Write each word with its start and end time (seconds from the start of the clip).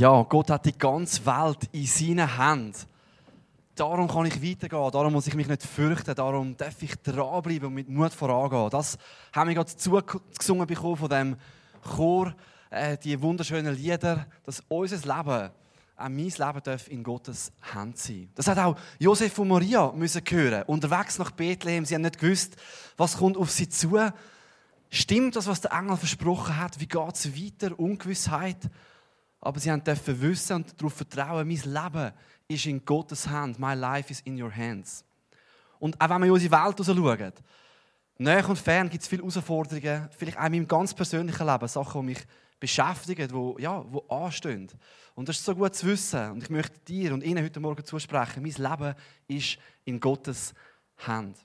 Ja, 0.00 0.22
Gott 0.22 0.48
hat 0.48 0.64
die 0.64 0.78
ganze 0.78 1.26
Welt 1.26 1.68
in 1.72 1.84
seinen 1.84 2.38
Händen. 2.38 2.74
Darum 3.74 4.08
kann 4.08 4.24
ich 4.24 4.42
weitergehen, 4.42 4.90
darum 4.90 5.12
muss 5.12 5.26
ich 5.26 5.34
mich 5.34 5.46
nicht 5.46 5.62
fürchten, 5.62 6.14
darum 6.14 6.56
darf 6.56 6.82
ich 6.82 6.94
dranbleiben 7.02 7.68
und 7.68 7.74
mit 7.74 7.90
Mut 7.90 8.14
vorangehen. 8.14 8.70
Das 8.70 8.96
haben 9.30 9.48
wir 9.48 9.56
gerade 9.56 9.76
zugesungen 9.76 10.66
bekommen 10.66 10.96
von 10.96 11.10
dem 11.10 11.36
Chor, 11.82 12.34
äh, 12.70 12.96
die 12.96 13.20
wunderschönen 13.20 13.74
Lieder, 13.74 14.24
dass 14.46 14.64
unser 14.68 14.96
Leben, 14.96 15.50
auch 15.98 16.08
mein 16.08 16.16
Leben 16.16 16.62
darf 16.64 16.88
in 16.88 17.02
Gottes 17.02 17.52
Hand 17.74 17.98
sein. 17.98 18.30
Das 18.34 18.46
hat 18.46 18.56
auch 18.56 18.76
Josef 18.98 19.38
und 19.38 19.48
Maria 19.48 19.92
müssen 19.92 20.22
hören. 20.26 20.62
Unterwegs 20.62 21.18
nach 21.18 21.32
Bethlehem, 21.32 21.84
sie 21.84 21.94
haben 21.94 22.02
nicht 22.02 22.18
gewusst, 22.18 22.56
was 22.96 23.18
kommt 23.18 23.36
auf 23.36 23.50
sie 23.50 23.68
zu. 23.68 23.98
Stimmt 24.88 25.36
das, 25.36 25.46
was 25.46 25.60
der 25.60 25.72
Engel 25.72 25.98
versprochen 25.98 26.56
hat? 26.56 26.80
Wie 26.80 26.88
geht 26.88 27.14
es 27.14 27.36
weiter? 27.36 27.78
Ungewissheit. 27.78 28.70
Aber 29.40 29.58
sie 29.58 29.74
dürfen 29.80 30.20
wissen 30.20 30.56
und 30.56 30.78
darauf 30.78 30.94
vertrauen, 30.94 31.48
mein 31.48 31.56
Leben 31.56 32.12
ist 32.48 32.66
in 32.66 32.84
Gottes 32.84 33.26
Hand. 33.26 33.58
My 33.58 33.74
life 33.74 34.10
is 34.10 34.20
in 34.20 34.40
your 34.40 34.54
hands. 34.54 35.04
Und 35.78 35.98
auch 36.00 36.10
wenn 36.10 36.20
wir 36.20 36.26
in 36.26 36.32
unsere 36.32 36.52
Welt 36.52 36.76
schauen, 36.84 37.32
näher 38.18 38.48
und 38.48 38.58
fern 38.58 38.90
gibt 38.90 39.02
es 39.02 39.08
viele 39.08 39.22
Herausforderungen, 39.22 40.08
vielleicht 40.16 40.38
auch 40.38 40.44
in 40.44 40.52
meinem 40.52 40.68
ganz 40.68 40.92
persönlichen 40.92 41.46
Leben, 41.46 41.68
Sachen, 41.68 42.02
die 42.02 42.06
mich 42.08 42.26
beschäftigen, 42.60 43.28
die, 43.28 43.62
ja, 43.62 43.82
die 43.82 44.10
anstehen. 44.10 44.68
Und 45.14 45.28
das 45.28 45.38
ist 45.38 45.46
so 45.46 45.54
gut 45.54 45.74
zu 45.74 45.86
wissen. 45.86 46.32
Und 46.32 46.42
ich 46.42 46.50
möchte 46.50 46.78
dir 46.80 47.14
und 47.14 47.24
Ihnen 47.24 47.42
heute 47.42 47.60
Morgen 47.60 47.84
zusprechen, 47.84 48.42
mein 48.42 48.52
Leben 48.52 48.94
ist 49.26 49.58
in 49.84 49.98
Gottes 49.98 50.52
Hand. 50.98 51.38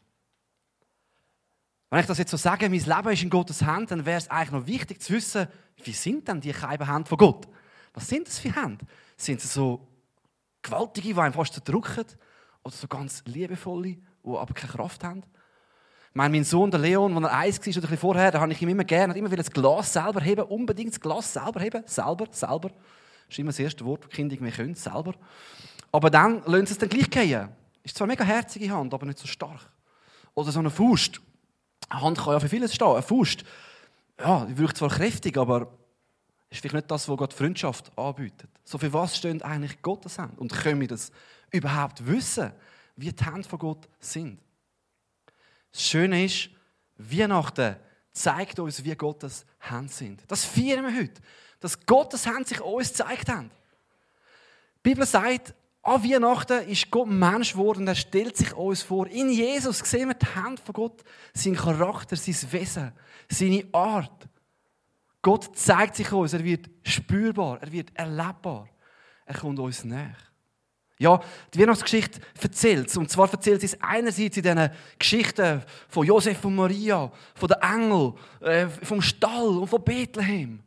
Wenn 1.90 2.02
ich 2.02 2.08
das 2.08 2.18
jetzt 2.18 2.32
so 2.32 2.38
sage, 2.38 2.70
mein 2.70 2.80
Leben 2.80 3.10
ist 3.10 3.24
in 3.24 3.30
Gottes 3.30 3.62
Hand, 3.62 3.92
dann 3.92 4.06
wäre 4.06 4.18
es 4.18 4.30
eigentlich 4.30 4.52
noch 4.52 4.68
wichtig 4.68 5.02
zu 5.02 5.14
wissen, 5.14 5.48
wie 5.84 5.94
sind 5.94 6.28
denn 6.28 6.42
die 6.42 6.54
Hände 6.54 7.06
von 7.06 7.18
Gott? 7.18 7.48
Was 7.96 8.10
sind 8.10 8.28
das 8.28 8.38
für 8.38 8.54
Hände? 8.54 8.86
Sind 9.18 9.40
sie 9.42 9.48
so 9.48 9.88
gewaltige, 10.62 11.14
die 11.14 11.20
einem 11.20 11.34
fast 11.34 11.54
zerdrücken? 11.54 12.06
Oder 12.64 12.76
so 12.76 12.88
ganz 12.88 13.24
liebevolle, 13.26 13.96
die 13.96 14.02
aber 14.26 14.54
keine 14.54 14.74
Kraft 14.74 15.04
haben? 15.04 15.24
Ich 16.14 16.16
mein 16.16 16.44
Sohn, 16.44 16.72
der 16.72 16.80
Leon, 16.80 17.16
als 17.18 17.26
er 17.26 17.38
eins 17.38 17.60
war, 17.60 17.68
oder 17.68 17.78
ein 17.78 17.82
bisschen 17.82 17.98
vorher, 17.98 18.32
da 18.32 18.40
habe 18.40 18.52
ich 18.52 18.62
ihm 18.62 18.70
immer 18.70 18.84
gerne, 18.84 19.12
hat 19.12 19.18
immer 19.18 19.30
das 19.30 19.52
Glas 19.52 19.94
selber 19.94 20.22
heben, 20.22 20.44
unbedingt 20.44 20.94
das 20.94 21.00
Glas 21.00 21.34
selber 21.34 21.60
heben, 21.60 21.84
selber, 21.86 22.28
selber. 22.32 22.70
Das 22.70 23.32
ist 23.32 23.40
immer 23.40 23.50
das 23.50 23.60
erste 23.60 23.86
Wort, 23.86 24.10
Kinder 24.10 24.34
irgendwie 24.34 24.52
können, 24.52 24.76
selber. 24.76 25.14
Aber 25.92 26.10
dann 26.10 26.42
lassen 26.46 26.66
sie 26.68 26.74
es 26.74 26.78
dann 26.78 26.90
gleich 26.90 27.10
gehen. 27.10 27.50
Ist 27.84 27.98
zwar 27.98 28.06
eine 28.06 28.14
mega 28.14 28.24
herzige 28.24 28.70
Hand, 28.72 28.94
aber 28.94 29.06
nicht 29.06 29.20
so 29.20 29.28
stark. 29.28 29.70
Oder 30.34 30.52
so 30.52 30.60
eine 30.60 30.70
Faust. 30.70 31.22
Eine 31.90 32.02
Hand 32.02 32.18
kann 32.18 32.34
ja 32.34 32.40
für 32.40 32.50
vieles 32.50 32.74
stehen. 32.74 32.88
Eine 32.88 33.02
Faust, 33.02 33.44
ja, 34.20 34.46
die 34.46 34.58
wirkt 34.58 34.78
zwar 34.78 34.90
kräftig, 34.90 35.38
aber 35.38 35.68
ist 36.56 36.62
vielleicht 36.62 36.76
nicht 36.76 36.92
das, 36.92 37.08
was 37.08 37.18
Gott 37.18 37.34
Freundschaft 37.34 37.98
anbietet. 37.98 38.50
So 38.64 38.78
für 38.78 38.92
was 38.94 39.18
stehen 39.18 39.42
eigentlich 39.42 39.82
Gottes 39.82 40.18
Hände? 40.18 40.36
Und 40.38 40.52
können 40.52 40.82
wir 40.82 40.88
das 40.88 41.12
überhaupt 41.52 42.06
wissen, 42.06 42.52
wie 42.96 43.12
die 43.12 43.26
Hände 43.26 43.48
von 43.48 43.60
Gott 43.60 43.88
sind? 44.00 44.40
Das 45.72 45.84
Schöne 45.84 46.26
ist, 46.26 46.50
Weihnachten 46.98 47.76
zeigt 48.14 48.60
uns, 48.60 48.84
wie 48.84 48.96
Gottes 48.96 49.46
Hände 49.60 49.92
sind. 49.92 50.24
Das 50.28 50.46
feiern 50.46 50.86
wir 50.86 50.96
heute, 50.96 51.22
dass 51.60 51.86
Gottes 51.86 52.26
Hände 52.26 52.48
sich 52.48 52.62
uns 52.62 52.90
gezeigt 52.90 53.30
haben. 53.30 53.52
Die 54.78 54.90
Bibel 54.90 55.06
sagt, 55.06 55.54
an 55.82 56.04
Weihnachten 56.04 56.68
ist 56.68 56.90
Gott 56.90 57.08
Mensch 57.08 57.52
geworden 57.52 57.88
er 57.88 57.96
stellt 57.96 58.36
sich 58.38 58.54
uns 58.54 58.82
vor. 58.82 59.08
In 59.08 59.30
Jesus 59.30 59.80
sehen 59.80 60.08
wir 60.08 60.16
die 60.16 60.26
Hände 60.26 60.62
von 60.62 60.74
Gott, 60.74 61.04
sein 61.34 61.56
Charakter, 61.56 62.16
sein 62.16 62.52
Wesen, 62.52 62.92
seine 63.30 63.66
Art. 63.72 64.28
Gott 65.26 65.58
zeigt 65.58 65.96
sich 65.96 66.12
uns, 66.12 66.34
er 66.34 66.44
wird 66.44 66.70
spürbar, 66.84 67.58
er 67.60 67.72
wird 67.72 67.90
erlebbar. 67.96 68.70
Er 69.26 69.34
kommt 69.34 69.58
uns 69.58 69.84
näher. 69.84 70.16
Ja, 71.00 71.20
die 71.52 71.60
Weihnachtsgeschichte 71.60 72.22
erzählt 72.40 72.90
es. 72.90 72.96
Und 72.96 73.10
zwar 73.10 73.34
erzählt 73.34 73.62
sie 73.62 73.66
es 73.66 73.82
einerseits 73.82 74.38
in 74.38 74.44
diesen 74.44 74.70
Geschichten 75.00 75.64
von 75.90 76.06
Josef 76.06 76.46
und 76.46 76.56
Maria, 76.56 77.12
von 77.34 77.48
den 77.48 77.60
Engeln, 77.60 78.14
äh, 78.40 78.68
vom 78.68 79.02
Stall 79.02 79.48
und 79.48 79.68
von 79.68 79.84
Bethlehem. 79.84 80.60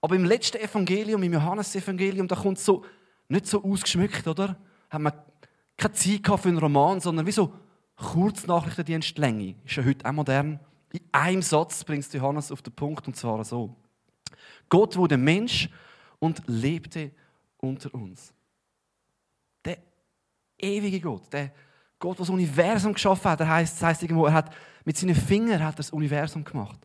Aber 0.00 0.16
im 0.16 0.24
letzten 0.24 0.56
Evangelium, 0.56 1.22
im 1.22 1.34
Johannesevangelium, 1.34 2.26
da 2.26 2.36
kommt 2.36 2.56
es 2.56 2.64
so 2.64 2.86
nicht 3.28 3.46
so 3.46 3.62
ausgeschmückt, 3.62 4.26
oder? 4.26 4.56
Haben 4.88 5.04
wir 5.04 5.26
keine 5.76 5.92
Zeit 5.92 6.40
für 6.40 6.48
einen 6.48 6.56
Roman, 6.56 6.98
sondern 6.98 7.26
wie 7.26 7.32
so 7.32 7.52
Kurznachrichtendienstlänge. 7.96 9.56
Ist 9.66 9.76
ja 9.76 9.84
heute 9.84 10.08
auch 10.08 10.12
modern. 10.12 10.60
In 10.94 11.00
einem 11.12 11.42
Satz 11.42 11.84
bringt 11.84 12.10
Johannes 12.10 12.50
auf 12.50 12.62
den 12.62 12.72
Punkt, 12.72 13.06
und 13.06 13.14
zwar 13.14 13.44
so. 13.44 13.76
Gott 14.68 14.96
wurde 14.96 15.16
Mensch 15.16 15.68
und 16.18 16.42
lebte 16.46 17.10
unter 17.58 17.92
uns. 17.94 18.32
Der 19.64 19.78
ewige 20.58 21.00
Gott, 21.00 21.32
der 21.32 21.52
Gott, 21.98 22.18
der 22.18 22.26
das 22.26 22.30
Universum 22.30 22.92
geschaffen 22.92 23.30
hat, 23.30 23.40
heißt, 23.40 23.74
das 23.74 23.82
heißt 23.82 24.02
irgendwo, 24.02 24.26
er 24.26 24.34
hat 24.34 24.54
mit 24.84 24.96
seinen 24.96 25.14
Fingern 25.14 25.62
hat 25.62 25.78
das 25.78 25.90
Universum 25.90 26.44
gemacht. 26.44 26.78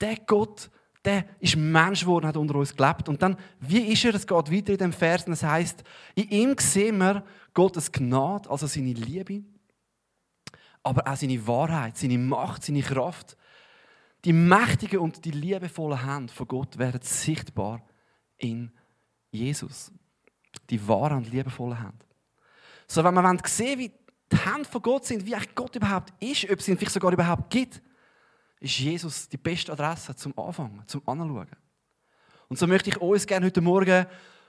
Der 0.00 0.16
Gott, 0.26 0.70
der 1.04 1.24
ist 1.38 1.56
Mensch 1.56 2.00
geworden, 2.00 2.26
hat 2.26 2.36
unter 2.36 2.56
uns 2.56 2.76
gelebt. 2.76 3.08
Und 3.08 3.22
dann, 3.22 3.36
wie 3.60 3.92
ist 3.92 4.04
er? 4.04 4.14
Es 4.14 4.26
geht 4.26 4.52
weiter 4.52 4.72
in 4.72 4.78
dem 4.78 4.92
Vers, 4.92 5.26
und 5.26 5.32
es 5.32 5.42
heißt, 5.42 5.82
in 6.14 6.28
ihm 6.28 6.54
sehen 6.58 6.98
wir 6.98 7.24
Gottes 7.54 7.90
Gnade, 7.90 8.50
also 8.50 8.66
seine 8.66 8.92
Liebe, 8.92 9.42
aber 10.82 11.06
auch 11.06 11.16
seine 11.16 11.46
Wahrheit, 11.46 11.96
seine 11.96 12.18
Macht, 12.18 12.64
seine 12.64 12.82
Kraft. 12.82 13.36
Die 14.24 14.32
mächtigen 14.32 15.00
und 15.00 15.24
die 15.24 15.30
liebevollen 15.30 16.04
Hände 16.04 16.32
von 16.32 16.46
Gott 16.46 16.78
werden 16.78 17.00
sichtbar 17.02 17.82
in 18.36 18.70
Jesus. 19.30 19.90
Die 20.68 20.86
wahren 20.86 21.18
und 21.18 21.30
liebevollen 21.30 21.80
Hände. 21.80 22.04
So, 22.86 23.02
wenn 23.02 23.14
man 23.14 23.40
sehen 23.44 23.78
wie 23.78 23.92
die 24.30 24.36
Hände 24.36 24.68
von 24.68 24.82
Gott 24.82 25.06
sind, 25.06 25.24
wie 25.24 25.34
eigentlich 25.34 25.54
Gott 25.54 25.74
überhaupt 25.74 26.12
ist, 26.22 26.44
ob 26.50 26.58
es 26.58 26.68
ihn 26.68 26.76
vielleicht 26.76 26.92
sogar 26.92 27.12
überhaupt 27.12 27.50
gibt, 27.50 27.80
ist 28.60 28.78
Jesus 28.78 29.28
die 29.28 29.38
beste 29.38 29.72
Adresse 29.72 30.14
zum 30.14 30.36
Anfangen, 30.38 30.82
zum 30.86 31.00
Anschauen. 31.06 31.48
Und 32.48 32.58
so 32.58 32.66
möchte 32.66 32.90
ich 32.90 33.00
uns 33.00 33.26
gerne 33.26 33.46
heute 33.46 33.60
Morgen 33.60 34.06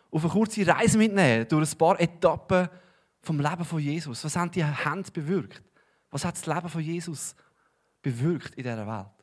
auf 0.10 0.24
eine 0.24 0.32
kurze 0.32 0.68
Reise 0.68 0.98
mitnehmen, 0.98 1.48
durch 1.48 1.72
ein 1.72 1.78
paar 1.78 2.00
Etappen 2.00 2.68
vom 3.22 3.40
Leben 3.40 3.64
von 3.64 3.80
Jesus. 3.80 4.24
Was 4.26 4.36
haben 4.36 4.52
die 4.52 4.66
Hände 4.66 5.12
bewirkt? 5.12 5.64
Was 6.10 6.26
hat 6.26 6.36
das 6.36 6.46
Leben 6.46 6.68
von 6.68 6.82
Jesus 6.82 7.36
bewirkt 8.02 8.56
in 8.56 8.64
dieser 8.64 8.86
Welt? 8.86 9.21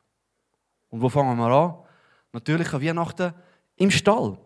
Und 0.90 1.02
wo 1.02 1.08
fangen 1.08 1.36
wir 1.36 1.46
an? 1.46 1.74
Natürlich 2.32 2.72
an 2.72 2.82
Weihnachten 2.82 3.34
im 3.76 3.90
Stall. 3.90 4.38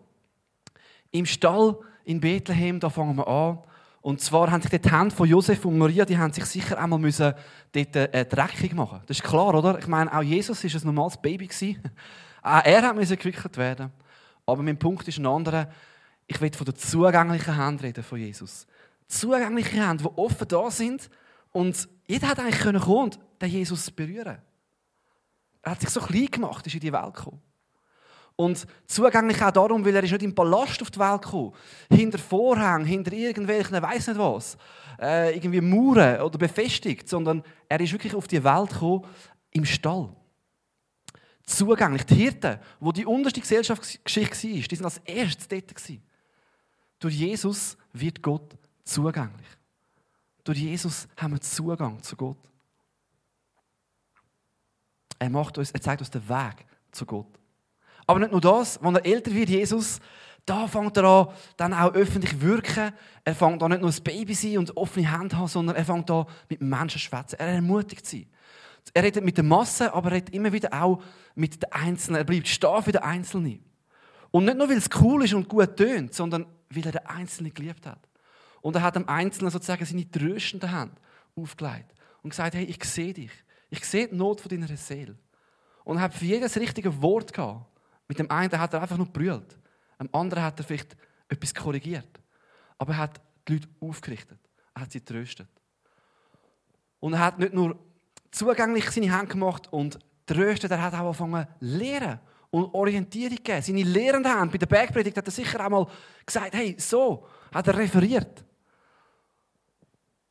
Im 1.11 1.25
Stall 1.25 1.77
in 2.05 2.19
Bethlehem, 2.19 2.79
da 2.79 2.89
fangen 2.89 3.15
wir 3.15 3.27
an. 3.27 3.59
Und 4.01 4.19
zwar 4.19 4.51
haben 4.51 4.61
sich 4.61 4.69
die 4.69 4.91
Hände 4.91 5.15
von 5.15 5.27
Josef 5.27 5.63
und 5.63 5.77
Maria, 5.77 6.03
die 6.03 6.17
haben 6.17 6.33
sich 6.33 6.43
sicher 6.45 6.77
einmal 6.77 6.99
müssen 6.99 7.33
dort 7.71 7.95
äh, 7.95 8.25
dreckig 8.25 8.73
machen. 8.73 9.01
Das 9.05 9.17
ist 9.17 9.23
klar, 9.23 9.55
oder? 9.55 9.79
Ich 9.79 9.87
meine, 9.87 10.13
auch 10.13 10.21
Jesus 10.21 10.61
ist 10.63 10.75
ein 10.75 10.87
normales 10.87 11.17
Baby 11.17 11.49
Auch 12.41 12.65
er 12.65 12.93
müssen 12.93 13.17
gewickelt 13.17 13.55
werden. 13.55 13.91
Aber 14.45 14.61
mein 14.61 14.77
Punkt 14.77 15.07
ist 15.07 15.19
ein 15.19 15.25
anderer. 15.25 15.69
Ich 16.27 16.41
will 16.41 16.51
von 16.53 16.65
der 16.65 16.75
zugänglichen 16.75 17.55
Hand 17.55 17.81
reden 17.81 18.03
von 18.03 18.19
Jesus. 18.19 18.67
Zugängliche 19.07 19.87
Hände, 19.87 20.03
die 20.03 20.17
offen 20.17 20.47
da 20.49 20.69
sind 20.69 21.09
und 21.53 21.87
jeder 22.07 22.27
hat 22.27 22.39
eigentlich 22.39 22.59
kommen 22.59 22.81
und 22.81 23.19
den 23.41 23.49
Jesus 23.49 23.89
berühren. 23.89 24.37
Er 25.63 25.71
hat 25.71 25.81
sich 25.81 25.89
so 25.89 26.01
klein 26.01 26.27
gemacht, 26.27 26.67
ist 26.67 26.73
in 26.73 26.79
die 26.79 26.93
Welt 26.93 27.13
gekommen. 27.13 27.41
Und 28.35 28.65
zugänglich 28.87 29.41
auch 29.41 29.51
darum, 29.51 29.85
weil 29.85 29.95
er 29.95 30.03
ist 30.03 30.11
nicht 30.11 30.23
im 30.23 30.35
Palast 30.35 30.81
auf 30.81 30.91
die 30.91 30.99
Welt 30.99 31.21
gekommen. 31.21 31.53
Hinter 31.89 32.17
Vorhängen, 32.17 32.85
hinter 32.85 33.13
irgendwelchen, 33.13 33.81
weiß 33.81 34.07
nicht 34.07 34.19
was, 34.19 34.57
äh, 34.99 35.35
irgendwie 35.35 35.61
Mauern 35.61 36.21
oder 36.21 36.37
befestigt, 36.37 37.07
sondern 37.07 37.43
er 37.69 37.79
ist 37.79 37.91
wirklich 37.91 38.15
auf 38.15 38.27
die 38.27 38.43
Welt 38.43 38.71
gekommen 38.71 39.05
im 39.51 39.65
Stall. 39.65 40.09
Zugänglich. 41.45 42.05
Die 42.05 42.15
Hirten, 42.15 42.59
wo 42.79 42.91
die 42.91 43.05
unterste 43.05 43.39
Gesellschaftsgeschichte 43.39 44.47
war, 44.47 44.61
die 44.61 44.75
sind 44.75 44.85
als 44.85 44.97
erstes 45.05 45.47
dort. 45.47 45.75
Gewesen. 45.75 46.03
Durch 46.99 47.15
Jesus 47.15 47.77
wird 47.91 48.21
Gott 48.21 48.57
zugänglich. 48.83 49.47
Durch 50.43 50.57
Jesus 50.57 51.07
haben 51.17 51.33
wir 51.33 51.41
Zugang 51.41 52.01
zu 52.01 52.15
Gott. 52.15 52.37
Er, 55.23 55.29
macht 55.29 55.57
uns, 55.57 55.71
er 55.71 55.81
zeigt 55.81 56.01
uns 56.01 56.11
den 56.11 56.27
Weg 56.27 56.65
zu 56.91 57.05
Gott. 57.05 57.39
Aber 58.05 58.19
nicht 58.19 58.33
nur 58.33 58.41
das, 58.41 58.77
wenn 58.83 58.93
er 58.95 59.05
älter 59.05 59.33
wird, 59.33 59.47
Jesus, 59.47 60.01
da 60.45 60.67
fängt 60.67 60.97
er 60.97 61.05
an, 61.05 61.27
dann 61.55 61.73
auch 61.73 61.93
öffentlich 61.93 62.41
wirken. 62.41 62.91
Er 63.23 63.33
fängt 63.33 63.63
an, 63.63 63.71
nicht 63.71 63.79
nur 63.79 63.89
ein 63.89 64.03
Baby 64.03 64.33
sein 64.33 64.57
und 64.57 64.75
offene 64.75 65.09
Hände 65.09 65.37
haben, 65.37 65.47
sondern 65.47 65.77
er 65.77 65.85
fängt 65.85 66.11
an, 66.11 66.25
mit 66.49 66.59
Menschen 66.59 66.89
zu 66.89 66.99
schwätzen. 66.99 67.39
Er 67.39 67.47
ermutigt 67.47 68.05
sie. 68.05 68.27
Er 68.93 69.03
redet 69.03 69.23
mit 69.23 69.37
der 69.37 69.45
Masse, 69.45 69.93
aber 69.93 70.09
er 70.09 70.15
redet 70.17 70.33
immer 70.33 70.51
wieder 70.51 70.73
auch 70.73 71.01
mit 71.35 71.63
den 71.63 71.71
Einzelnen. 71.71 72.17
Er 72.17 72.25
bleibt 72.25 72.49
stehen 72.49 72.83
für 72.83 72.91
den 72.91 73.01
Einzelnen. 73.01 73.63
Und 74.29 74.43
nicht 74.43 74.57
nur, 74.57 74.67
weil 74.67 74.77
es 74.77 74.89
cool 74.99 75.23
ist 75.23 75.33
und 75.33 75.47
gut 75.47 75.77
tönt, 75.77 76.13
sondern 76.13 76.45
weil 76.69 76.85
er 76.85 76.91
den 76.91 77.05
Einzelnen 77.05 77.53
geliebt 77.53 77.85
hat. 77.85 78.09
Und 78.59 78.75
er 78.75 78.81
hat 78.81 78.97
dem 78.97 79.07
Einzelnen 79.07 79.51
sozusagen 79.51 79.85
seine 79.85 80.11
tröstende 80.11 80.69
Hand 80.69 80.99
aufgelegt 81.33 81.93
und 82.23 82.31
gesagt, 82.31 82.55
hey, 82.55 82.65
ich 82.65 82.83
sehe 82.83 83.13
dich. 83.13 83.31
Ich 83.73 83.85
sehe 83.85 84.07
die 84.07 84.15
Not 84.15 84.39
von 84.39 84.49
deiner 84.49 84.67
Seele. 84.77 85.17
Und 85.83 85.99
hat 85.99 86.13
für 86.13 86.25
jedes 86.25 86.55
richtige 86.57 87.01
Wort 87.01 87.33
gehabt. 87.33 87.65
Mit 88.07 88.19
dem 88.19 88.29
einen 88.29 88.51
hat 88.59 88.71
er 88.71 88.83
einfach 88.83 88.97
nur 88.97 89.07
brüllt. 89.07 89.57
Am 89.97 90.07
anderen 90.11 90.43
hat 90.43 90.59
er 90.59 90.63
vielleicht 90.63 90.95
etwas 91.27 91.55
korrigiert. 91.55 92.21
Aber 92.77 92.93
er 92.93 92.99
hat 92.99 93.19
die 93.47 93.53
Leute 93.53 93.67
aufgerichtet. 93.79 94.37
Er 94.75 94.81
hat 94.83 94.91
sie 94.91 95.01
tröstet. 95.01 95.47
Und 96.99 97.13
er 97.13 97.19
hat 97.19 97.39
nicht 97.39 97.53
nur 97.53 97.79
zugänglich 98.29 98.91
seine 98.91 99.11
Hände 99.11 99.31
gemacht 99.31 99.73
und 99.73 99.97
tröstet, 100.27 100.69
er 100.69 100.81
hat 100.81 100.93
auch 100.93 100.99
angefangen 100.99 101.47
zu 101.47 101.65
lehren 101.65 102.19
und 102.51 102.75
Orientierung 102.75 103.37
gegeben. 103.37 103.63
Seine 103.63 103.81
Lehrenden 103.81 104.31
haben 104.31 104.51
bei 104.51 104.59
der 104.59 104.67
Bergpredigt 104.67 105.17
hat 105.17 105.25
er 105.25 105.31
sicher 105.31 105.65
auch 105.65 105.69
mal 105.69 105.87
gesagt, 106.23 106.53
hey, 106.53 106.75
so, 106.77 107.25
hat 107.51 107.67
er 107.67 107.77
referiert. 107.77 108.45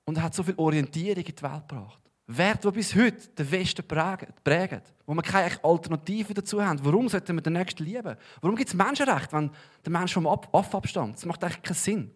Und 0.05 0.17
er 0.17 0.23
hat 0.23 0.35
so 0.35 0.45
viel 0.45 0.55
Orientierung 0.57 1.25
in 1.25 1.35
die 1.35 1.43
Welt 1.43 1.69
gebracht. 1.69 2.02
Werte, 2.37 2.71
die 2.71 2.75
bis 2.75 2.95
heute 2.95 3.29
den 3.29 3.51
Westen 3.51 3.87
prägen, 3.87 4.83
wo 5.07 5.15
wir 5.15 5.23
keine 5.23 5.65
Alternative 5.65 6.35
dazu 6.35 6.63
haben. 6.63 6.85
Warum 6.85 7.09
sollten 7.09 7.37
wir 7.37 7.43
den 7.43 7.55
Nächsten 7.55 7.85
lieben? 7.85 8.17
Warum 8.41 8.57
gibt 8.57 8.69
es 8.69 8.75
Menschenrecht, 8.75 9.33
wenn 9.33 9.51
der 9.85 9.93
Mensch 9.93 10.15
vom 10.15 10.27
Aff 10.27 10.75
abstammt? 10.75 11.17
Das 11.17 11.25
macht 11.27 11.43
eigentlich 11.43 11.63
keinen 11.63 11.75
Sinn. 11.75 12.11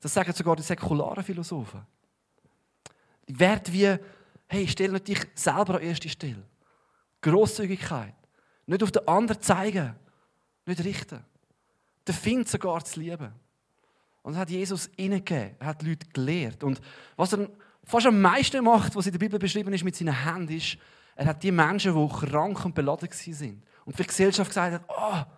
Das 0.00 0.14
sagen 0.14 0.32
sogar 0.32 0.56
die 0.56 0.62
säkularen 0.62 1.22
Philosophen. 1.22 1.86
Die 3.28 3.38
Werte 3.38 3.72
wie, 3.72 3.96
hey, 4.48 4.66
stell 4.66 4.92
nicht 4.92 5.08
dich 5.08 5.20
selber 5.34 5.76
an 5.76 5.82
erste 5.82 6.08
Stelle. 6.08 6.42
Grosszügigkeit. 7.20 8.14
Nicht 8.66 8.82
auf 8.82 8.92
den 8.92 9.06
anderen 9.06 9.42
zeigen. 9.42 9.94
Nicht 10.66 10.84
richten. 10.84 11.24
Der 12.06 12.14
Find 12.14 12.48
sogar 12.48 12.84
zu 12.84 13.00
lieben. 13.00 13.32
Und 14.22 14.32
das 14.32 14.40
hat 14.40 14.50
Jesus 14.50 14.90
ihnen. 14.96 15.24
Er 15.26 15.66
hat 15.66 15.82
die 15.82 15.90
Leute 15.90 16.06
gelehrt. 16.12 16.64
Und 16.64 16.80
was 17.16 17.32
er 17.32 17.48
fast 17.84 18.06
am 18.06 18.20
meisten 18.20 18.64
macht, 18.64 18.94
was 18.94 19.06
in 19.06 19.12
der 19.12 19.18
Bibel 19.18 19.38
beschrieben 19.38 19.72
ist 19.72 19.84
mit 19.84 19.96
seinen 19.96 20.24
Händen, 20.24 20.56
ist, 20.56 20.78
er 21.16 21.26
hat 21.26 21.42
die 21.42 21.52
Menschen, 21.52 21.94
die 21.94 22.26
krank 22.26 22.64
und 22.64 22.74
beladen 22.74 23.08
waren 23.08 23.62
und 23.84 23.96
für 23.96 24.02
die 24.02 24.08
Gesellschaft 24.08 24.50
gesagt 24.50 24.74
hat, 24.74 24.84
oh, 24.88 25.30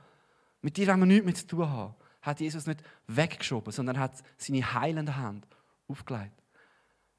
mit 0.61 0.77
dir 0.77 0.87
wollen 0.89 1.01
wir 1.01 1.07
nichts 1.07 1.25
mehr 1.25 1.35
zu 1.35 1.47
tun 1.47 1.69
haben, 1.69 1.95
hat 2.21 2.41
Jesus 2.41 2.67
nicht 2.67 2.83
weggeschoben, 3.09 3.73
sondern 3.73 3.99
hat 3.99 4.13
seine 4.37 4.75
heilende 4.75 5.17
Hand 5.17 5.47
aufgelegt. 5.89 6.43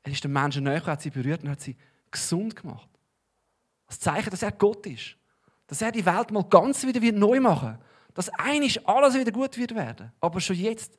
Er 0.04 0.12
ist 0.12 0.24
den 0.24 0.32
Menschen 0.32 0.64
näher, 0.64 0.86
hat 0.86 1.02
sie 1.02 1.10
berührt 1.10 1.44
und 1.44 1.50
hat 1.50 1.62
sie 1.62 1.76
gesund 2.12 2.56
gemacht. 2.56 2.90
Das 3.88 4.00
Zeichen, 4.00 4.30
dass 4.30 4.44
er 4.44 4.52
Gott 4.52 4.86
ist. 4.86 5.16
Dass 5.68 5.82
er 5.82 5.92
die 5.92 6.06
Welt 6.06 6.32
mal 6.32 6.44
ganz 6.44 6.86
wieder 6.86 7.00
neu 7.12 7.40
machen 7.40 7.70
wird. 7.70 7.80
Dass 8.14 8.30
einisch 8.30 8.80
alles 8.86 9.16
wieder 9.16 9.32
gut 9.32 9.58
wird 9.58 9.74
werden. 9.76 10.12
Aber 10.20 10.40
schon 10.40 10.56
jetzt, 10.56 10.98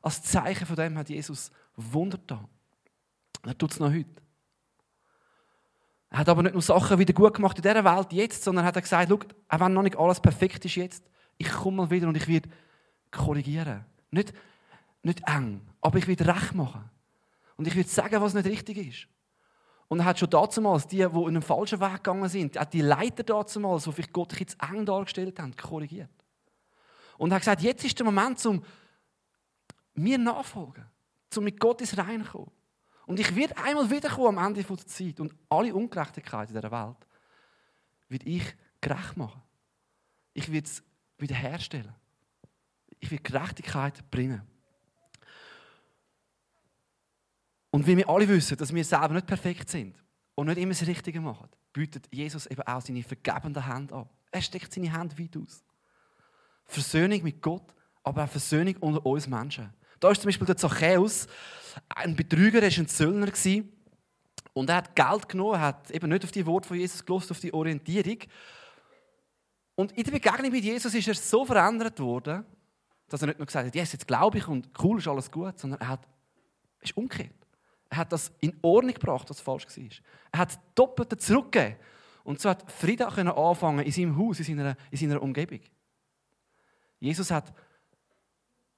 als 0.00 0.22
Zeichen 0.22 0.66
von 0.66 0.76
dem, 0.76 0.96
hat 0.98 1.08
Jesus 1.08 1.50
Wunder 1.76 2.18
getan. 2.18 2.46
Er 3.44 3.58
tut 3.58 3.72
es 3.72 3.80
noch 3.80 3.90
heute. 3.90 4.22
Er 6.10 6.18
hat 6.18 6.28
aber 6.28 6.42
nicht 6.42 6.52
nur 6.52 6.62
Sachen 6.62 6.98
wieder 6.98 7.14
gut 7.14 7.34
gemacht 7.34 7.56
in 7.56 7.62
dieser 7.62 7.84
Welt 7.84 8.12
jetzt, 8.12 8.44
sondern 8.44 8.64
hat 8.64 8.76
er 8.76 8.82
gesagt, 8.82 9.10
auch 9.10 9.60
wenn 9.60 9.72
noch 9.72 9.82
nicht 9.82 9.96
alles 9.96 10.20
perfekt 10.20 10.64
ist 10.64 10.74
jetzt, 10.74 11.10
ich 11.38 11.50
komme 11.50 11.78
mal 11.78 11.90
wieder 11.90 12.06
und 12.06 12.16
ich 12.16 12.28
werde 12.28 12.50
korrigieren. 13.10 13.84
Nicht, 14.10 14.32
nicht 15.02 15.22
eng, 15.26 15.62
aber 15.80 15.98
ich 15.98 16.06
werde 16.06 16.26
recht 16.26 16.54
machen. 16.54 16.88
Und 17.56 17.66
ich 17.66 17.74
werde 17.74 17.88
sagen, 17.88 18.20
was 18.20 18.34
nicht 18.34 18.46
richtig 18.46 18.76
ist. 18.76 19.08
Und 19.88 20.00
er 20.00 20.04
hat 20.04 20.18
schon 20.18 20.30
damals 20.30 20.86
die, 20.86 20.98
die 20.98 21.02
in 21.04 21.28
einem 21.28 21.42
falschen 21.42 21.80
Weg 21.80 21.94
gegangen 21.94 22.28
sind, 22.28 22.58
auch 22.58 22.64
die 22.64 22.82
Leiter 22.82 23.22
damals, 23.22 23.84
die 23.84 23.92
vielleicht 23.92 24.12
Gott 24.12 24.38
jetzt 24.38 24.56
eng 24.62 24.84
dargestellt 24.84 25.38
haben, 25.38 25.56
korrigiert. 25.56 26.10
Und 27.18 27.30
er 27.30 27.36
hat 27.36 27.42
gesagt, 27.42 27.62
jetzt 27.62 27.84
ist 27.84 27.98
der 27.98 28.04
Moment, 28.06 28.44
um 28.46 28.62
mir 29.94 30.18
nachfolgen, 30.18 30.84
um 31.36 31.44
mit 31.44 31.60
Gott 31.60 31.80
ins 31.80 31.96
Reine 31.96 32.24
zu 32.24 32.32
kommen. 32.32 32.50
Und 33.06 33.18
ich 33.18 33.34
werde 33.34 33.56
einmal 33.58 33.90
wiederkommen 33.90 34.38
am 34.38 34.46
Ende 34.46 34.62
der 34.62 34.86
Zeit 34.86 35.20
und 35.20 35.34
alle 35.48 35.74
Ungerechtigkeiten 35.74 36.54
dieser 36.54 36.70
Welt 36.70 36.96
werde 38.08 38.26
ich 38.26 38.54
gerecht 38.80 39.16
machen. 39.16 39.42
Ich 40.34 40.50
werde 40.50 40.66
es 40.66 40.82
wiederherstellen. 41.18 41.94
Ich 43.00 43.10
werde 43.10 43.22
Gerechtigkeit 43.22 44.10
bringen. 44.10 44.42
Und 47.70 47.86
wie 47.86 47.96
wir 47.96 48.08
alle 48.08 48.28
wissen, 48.28 48.56
dass 48.56 48.72
wir 48.72 48.84
selber 48.84 49.14
nicht 49.14 49.26
perfekt 49.26 49.68
sind 49.70 49.96
und 50.34 50.46
nicht 50.46 50.58
immer 50.58 50.74
das 50.74 50.86
Richtige 50.86 51.20
machen, 51.20 51.48
bietet 51.72 52.06
Jesus 52.12 52.46
eben 52.46 52.62
auch 52.62 52.82
seine 52.82 53.02
vergebende 53.02 53.64
Hand 53.64 53.92
an. 53.92 54.08
Er 54.30 54.42
steckt 54.42 54.72
seine 54.72 54.92
Hand 54.92 55.18
weit 55.18 55.36
aus. 55.36 55.64
Versöhnung 56.66 57.22
mit 57.22 57.40
Gott, 57.40 57.74
aber 58.02 58.24
auch 58.24 58.28
Versöhnung 58.28 58.76
unter 58.80 59.04
uns 59.04 59.26
Menschen. 59.26 59.72
Da 60.02 60.10
ist 60.10 60.20
zum 60.20 60.28
Beispiel 60.30 60.46
der 60.48 60.56
Zachäus, 60.56 61.28
ein 61.88 62.16
Betrüger, 62.16 62.60
er 62.60 62.72
war 62.72 62.78
ein 62.78 62.88
Zöllner. 62.88 63.32
Und 64.52 64.68
er 64.68 64.76
hat 64.76 64.96
Geld 64.96 65.28
genommen, 65.28 65.60
hat 65.60 65.92
eben 65.92 66.08
nicht 66.08 66.24
auf 66.24 66.32
die 66.32 66.44
Worte 66.44 66.66
von 66.66 66.76
Jesus 66.76 67.06
gelost, 67.06 67.30
auf 67.30 67.38
die 67.38 67.54
Orientierung. 67.54 68.18
Und 69.76 69.92
in 69.92 70.02
der 70.02 70.10
Begegnung 70.10 70.50
mit 70.50 70.64
Jesus 70.64 70.92
ist 70.92 71.06
er 71.06 71.14
so 71.14 71.44
verändert 71.44 72.00
worden, 72.00 72.44
dass 73.08 73.22
er 73.22 73.28
nicht 73.28 73.38
nur 73.38 73.46
gesagt 73.46 73.64
hat, 73.64 73.74
yes, 73.76 73.92
jetzt 73.92 74.08
glaube 74.08 74.38
ich 74.38 74.48
und 74.48 74.70
cool 74.82 74.98
ist 74.98 75.06
alles 75.06 75.30
gut, 75.30 75.56
sondern 75.56 75.80
er 75.80 75.88
hat, 75.88 76.08
ist 76.80 76.96
umgekehrt. 76.96 77.36
Er 77.88 77.98
hat 77.98 78.12
das 78.12 78.32
in 78.40 78.58
Ordnung 78.60 78.94
gebracht, 78.94 79.30
was 79.30 79.40
falsch 79.40 79.68
war. 79.68 79.84
Er 80.32 80.38
hat 80.40 80.58
Doppelte 80.74 81.16
zurückgegeben. 81.16 81.76
Und 82.24 82.40
so 82.40 82.50
hat 82.50 82.70
Frieden 82.72 83.06
anfangen 83.06 83.86
in 83.86 83.92
seinem 83.92 84.18
Haus, 84.18 84.40
in 84.40 84.44
seiner, 84.46 84.76
in 84.90 84.98
seiner 84.98 85.22
Umgebung. 85.22 85.60
Jesus 86.98 87.30
hat 87.30 87.54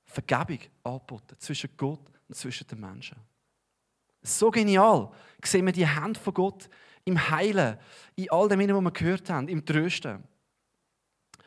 Vergebung 0.04 0.58
angeboten 0.82 1.36
zwischen 1.38 1.70
Gott 1.76 2.00
und 2.28 2.34
zwischen 2.34 2.66
den 2.66 2.80
Menschen. 2.80 3.16
So 4.22 4.50
genial 4.50 5.10
sehen 5.42 5.66
wir 5.66 5.72
die 5.72 5.86
Hand 5.86 6.16
von 6.16 6.34
Gott 6.34 6.68
im 7.04 7.30
Heilen, 7.30 7.78
in 8.16 8.30
all 8.30 8.48
dem, 8.48 8.60
was 8.60 8.80
wir 8.80 8.90
gehört 8.90 9.28
haben, 9.28 9.48
im 9.48 9.64
Trösten. 9.64 10.24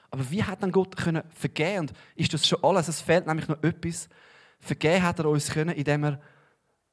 Aber 0.10 0.30
wie 0.30 0.44
hat 0.44 0.62
dann 0.64 0.72
Gott 0.72 0.96
können 0.96 1.24
vergeben? 1.32 1.80
Und 1.82 1.94
ist 2.16 2.34
das 2.34 2.48
schon 2.48 2.64
alles? 2.64 2.88
Es 2.88 3.02
fehlt 3.02 3.28
nämlich 3.28 3.48
noch 3.48 3.62
etwas. 3.64 4.08
Vergeben 4.60 5.04
hat 5.04 5.20
er 5.20 5.26
uns 5.26 5.50
können, 5.50 5.76
indem 5.76 6.04
er 6.06 6.22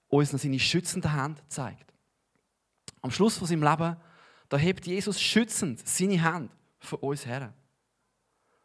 uns 0.08 0.32
noch 0.32 0.40
seine 0.40 0.58
schützende 0.58 1.12
Hand 1.12 1.42
zeigt. 1.48 1.92
Am 3.02 3.10
Schluss 3.10 3.36
von 3.36 3.46
seinem 3.46 3.62
Leben, 3.62 3.96
da 4.48 4.56
hebt 4.56 4.86
Jesus 4.86 5.20
schützend 5.20 5.86
seine 5.86 6.22
Hand 6.22 6.50
von 6.78 6.98
uns 7.00 7.26
her. 7.26 7.52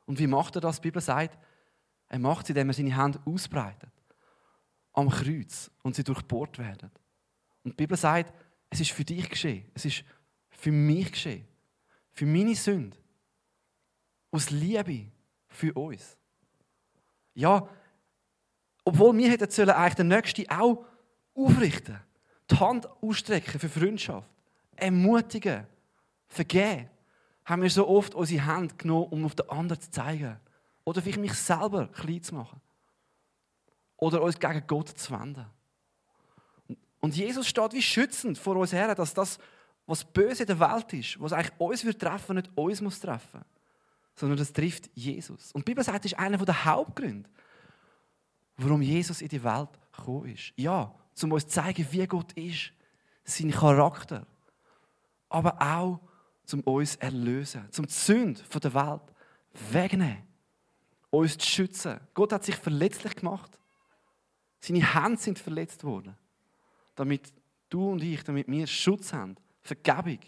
Und 0.05 0.19
wie 0.19 0.27
macht 0.27 0.55
er 0.55 0.61
das? 0.61 0.77
Die 0.77 0.87
Bibel 0.87 1.01
sagt, 1.01 1.37
er 2.09 2.19
macht 2.19 2.45
es, 2.45 2.49
indem 2.49 2.69
er 2.69 2.73
seine 2.73 2.95
Hand 2.95 3.19
ausbreitet. 3.25 3.91
Am 4.93 5.09
Kreuz. 5.09 5.71
Und 5.83 5.95
sie 5.95 6.03
durchbohrt 6.03 6.57
werden. 6.57 6.91
Und 7.63 7.71
die 7.71 7.75
Bibel 7.75 7.95
sagt, 7.95 8.33
es 8.69 8.79
ist 8.79 8.91
für 8.91 9.05
dich 9.05 9.29
geschehen. 9.29 9.69
Es 9.75 9.85
ist 9.85 10.03
für 10.49 10.71
mich 10.71 11.11
geschehen. 11.11 11.47
Für 12.11 12.25
meine 12.25 12.55
Sünde. 12.55 12.97
Aus 14.31 14.49
Liebe 14.49 15.05
für 15.47 15.73
uns. 15.73 16.17
Ja, 17.33 17.67
obwohl 18.83 19.15
wir 19.17 19.29
hätten 19.29 19.49
sollen 19.49 19.69
eigentlich 19.69 19.95
den 19.95 20.07
Nächsten 20.07 20.49
auch 20.49 20.85
aufrichten, 21.35 21.99
die 22.49 22.55
Hand 22.55 22.87
ausstrecken 23.01 23.59
für 23.59 23.69
Freundschaft, 23.69 24.29
ermutigen, 24.75 25.67
vergeben, 26.27 26.89
haben 27.45 27.61
wir 27.61 27.69
so 27.69 27.87
oft 27.87 28.15
unsere 28.15 28.45
Hand 28.45 28.77
genommen, 28.77 29.07
um 29.11 29.25
auf 29.25 29.35
den 29.35 29.49
anderen 29.49 29.81
zu 29.81 29.91
zeigen, 29.91 30.39
oder 30.89 31.03
vielleicht 31.03 31.19
mich 31.19 31.35
selber 31.35 31.87
klein 31.87 32.23
zu 32.23 32.33
machen. 32.33 32.59
Oder 33.97 34.23
uns 34.23 34.39
gegen 34.39 34.65
Gott 34.65 34.89
zu 34.89 35.11
wenden. 35.11 35.45
Und 36.99 37.15
Jesus 37.15 37.47
steht 37.47 37.73
wie 37.73 37.81
schützend 37.81 38.39
vor 38.39 38.55
uns 38.55 38.73
her, 38.73 38.95
dass 38.95 39.13
das, 39.13 39.37
was 39.85 40.03
böse 40.03 40.43
in 40.43 40.47
der 40.47 40.59
Welt 40.59 40.91
ist, 40.93 41.21
was 41.21 41.31
eigentlich 41.31 41.59
uns 41.59 41.85
wird 41.85 42.01
treffen, 42.01 42.37
nicht 42.37 42.49
uns 42.55 42.81
muss 42.81 42.99
treffen, 42.99 43.45
sondern 44.15 44.39
das 44.39 44.51
trifft 44.51 44.89
Jesus. 44.95 45.51
Und 45.51 45.61
die 45.61 45.71
Bibel 45.71 45.83
sagt, 45.83 46.05
das 46.05 46.11
ist 46.11 46.19
einer 46.19 46.37
der 46.37 46.65
Hauptgründe, 46.65 47.29
warum 48.57 48.81
Jesus 48.81 49.21
in 49.21 49.29
die 49.29 49.43
Welt 49.43 49.69
gekommen 49.95 50.33
ist. 50.33 50.53
Ja, 50.55 50.93
um 51.21 51.31
uns 51.31 51.43
zu 51.43 51.49
zeigen, 51.49 51.85
wie 51.91 52.07
Gott 52.07 52.33
ist, 52.33 52.71
sein 53.23 53.51
Charakter, 53.51 54.25
aber 55.29 55.61
auch 55.61 55.99
um 56.51 56.61
uns 56.61 56.93
zu 56.93 57.01
erlösen, 57.01 57.71
zum 57.71 57.85
die 57.85 57.93
Sünde 57.93 58.41
der 58.59 58.73
Welt 58.73 59.03
wegnehmen 59.71 60.28
uns 61.09 61.37
zu 61.37 61.47
schützen. 61.47 61.99
Gott 62.13 62.33
hat 62.33 62.43
sich 62.43 62.55
verletzlich 62.55 63.15
gemacht. 63.15 63.57
Seine 64.59 64.93
Hände 64.93 65.21
sind 65.21 65.39
verletzt 65.39 65.83
worden, 65.83 66.15
damit 66.95 67.33
du 67.69 67.91
und 67.91 68.03
ich, 68.03 68.23
damit 68.23 68.47
wir 68.47 68.67
Schutz 68.67 69.13
haben, 69.13 69.35
Vergebung 69.61 70.19